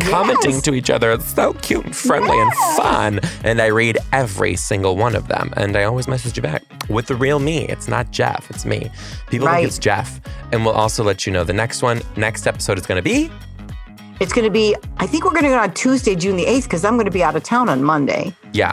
commenting 0.00 0.52
Yes. 0.52 0.62
to 0.62 0.74
each 0.74 0.90
other. 0.90 1.10
It's 1.12 1.24
so 1.34 1.54
cute 1.54 1.84
and 1.84 1.96
friendly 1.96 2.38
and 2.38 2.52
fun. 2.76 3.20
And 3.44 3.60
I 3.60 3.66
read 3.66 3.98
every 4.12 4.54
single 4.56 4.96
one 4.96 5.14
of 5.16 5.28
them. 5.28 5.52
And 5.56 5.76
I 5.76 5.84
always 5.84 6.06
message 6.08 6.36
you 6.36 6.42
back 6.42 6.62
with 6.88 7.06
the 7.06 7.16
real 7.16 7.38
me. 7.38 7.66
It's 7.68 7.88
not 7.88 8.10
Jeff, 8.12 8.48
it's 8.50 8.64
me. 8.64 8.90
People 9.30 9.46
Right. 9.48 9.56
think 9.56 9.68
it's 9.68 9.78
Jeff. 9.78 10.20
And 10.52 10.64
we'll 10.64 10.74
also 10.74 11.02
let 11.02 11.26
you 11.26 11.32
know 11.32 11.42
the 11.44 11.52
next 11.52 11.82
one, 11.82 12.02
next 12.16 12.46
episode 12.46 12.78
is 12.78 12.86
going 12.86 13.02
to 13.02 13.02
be. 13.02 13.30
It's 14.20 14.32
going 14.32 14.44
to 14.46 14.50
be, 14.50 14.74
I 14.98 15.06
think 15.06 15.24
we're 15.24 15.32
going 15.32 15.42
to 15.44 15.50
go 15.50 15.58
on 15.58 15.74
Tuesday, 15.74 16.14
June 16.16 16.36
the 16.36 16.44
8th, 16.46 16.62
because 16.64 16.84
I'm 16.84 16.94
going 16.94 17.04
to 17.06 17.10
be 17.10 17.22
out 17.22 17.36
of 17.36 17.42
town 17.42 17.68
on 17.68 17.82
Monday. 17.82 18.34
Yeah. 18.52 18.72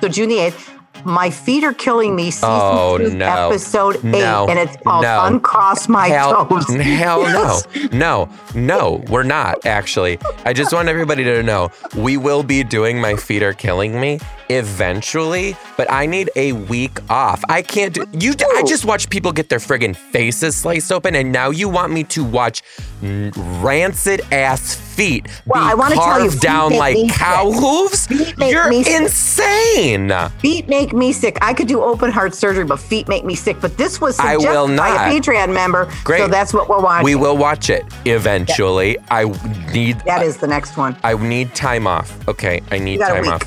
So 0.00 0.08
June 0.08 0.28
the 0.28 0.36
8th, 0.36 0.77
My 1.04 1.30
Feet 1.30 1.62
Are 1.62 1.72
Killing 1.72 2.16
Me, 2.16 2.30
season 2.32 2.48
Oh, 2.50 2.98
two, 2.98 3.10
no. 3.14 3.26
episode 3.48 3.96
eight. 3.96 4.02
No. 4.04 4.46
And 4.48 4.58
it's 4.58 4.76
called 4.82 5.02
No. 5.04 5.20
Uncross 5.26 5.88
My 5.88 6.08
hell, 6.08 6.44
Toes. 6.46 6.66
hell 6.74 7.22
Yes. 7.22 7.66
no. 7.92 7.98
No, 7.98 8.28
no, 8.54 9.04
we're 9.08 9.22
not 9.22 9.64
actually. 9.64 10.18
I 10.44 10.52
just 10.52 10.72
want 10.72 10.88
everybody 10.88 11.22
to 11.24 11.42
know 11.44 11.70
we 11.96 12.16
will 12.16 12.42
be 12.42 12.64
doing 12.64 13.00
My 13.00 13.14
Feet 13.14 13.44
Are 13.44 13.52
Killing 13.52 14.00
Me 14.00 14.18
eventually, 14.50 15.56
but 15.76 15.90
I 15.92 16.06
need 16.06 16.30
a 16.34 16.52
week 16.52 16.98
off. 17.10 17.42
I 17.48 17.62
can't 17.62 17.94
do 17.94 18.04
you. 18.12 18.32
I 18.56 18.62
just 18.64 18.84
watch 18.84 19.08
people 19.10 19.30
get 19.30 19.48
their 19.50 19.58
friggin' 19.58 19.94
faces 19.94 20.56
sliced 20.56 20.90
open, 20.90 21.14
and 21.14 21.30
now 21.30 21.50
you 21.50 21.68
want 21.68 21.92
me 21.92 22.02
to 22.04 22.24
watch 22.24 22.62
rancid 23.02 24.20
ass 24.32 24.74
feet 24.74 25.26
Well, 25.46 25.62
I 25.62 25.74
wanna 25.74 25.94
tell 25.94 26.04
carved 26.04 26.34
you, 26.34 26.40
down 26.40 26.72
like 26.72 26.96
cow 27.12 27.50
sick. 27.52 27.60
hooves? 27.60 28.06
Feet 28.08 28.38
make 28.38 28.52
You're 28.52 28.68
me 28.68 28.82
sick. 28.82 29.00
insane. 29.02 30.12
Feet 30.40 30.68
make 30.68 30.92
me 30.92 31.12
sick. 31.12 31.38
I 31.40 31.54
could 31.54 31.68
do 31.68 31.82
open 31.82 32.10
heart 32.10 32.34
surgery, 32.34 32.64
but 32.64 32.80
feet 32.80 33.06
make 33.08 33.24
me 33.24 33.34
sick. 33.36 33.58
But 33.60 33.76
this 33.76 34.00
was 34.00 34.18
I 34.18 34.36
will 34.36 34.66
by 34.76 34.88
a 34.88 35.12
Patreon 35.12 35.52
member. 35.54 35.88
Great. 36.02 36.18
So 36.18 36.28
that's 36.28 36.52
what 36.52 36.68
we're 36.68 36.80
watching. 36.80 37.04
We 37.04 37.14
will 37.14 37.36
watch 37.36 37.70
it 37.70 37.84
eventually. 38.04 38.98
I 39.10 39.24
need 39.72 40.00
That 40.00 40.22
is 40.22 40.36
the 40.38 40.48
next 40.48 40.76
one. 40.76 40.96
I 41.04 41.14
need 41.14 41.54
time 41.54 41.86
off. 41.86 42.26
Okay, 42.28 42.60
I 42.72 42.78
need 42.78 42.98
time 43.00 43.28
off. 43.28 43.42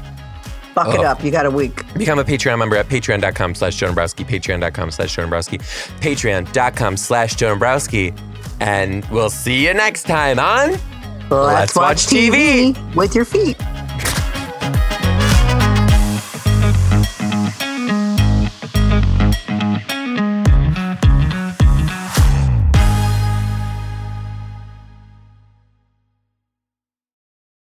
Buck 0.74 0.94
it 0.96 1.02
up. 1.02 1.22
You 1.22 1.32
got 1.32 1.46
a 1.46 1.52
week. 1.52 1.84
Become 1.96 2.20
a 2.20 2.24
Patreon 2.24 2.58
member 2.58 2.78
at 2.78 2.88
patreon.com 2.88 3.56
slash 3.56 3.76
Joe 3.76 3.88
Dombrowski, 3.88 4.24
patreon.com 4.24 4.92
slash 4.92 5.14
Joe 5.14 5.24
Dombrowski, 5.24 5.58
patreon.com 5.58 6.96
slash 6.96 7.36
Joe 7.36 7.50
Dombrowski. 7.50 8.14
And 8.62 9.04
we'll 9.06 9.32
see 9.32 9.66
you 9.66 9.74
next 9.74 10.04
time 10.04 10.38
on 10.38 10.78
Let's, 11.32 11.76
watch 11.76 12.06
TV. 12.06 12.76
with 12.96 13.16
your 13.16 13.26
feet. 13.26 13.58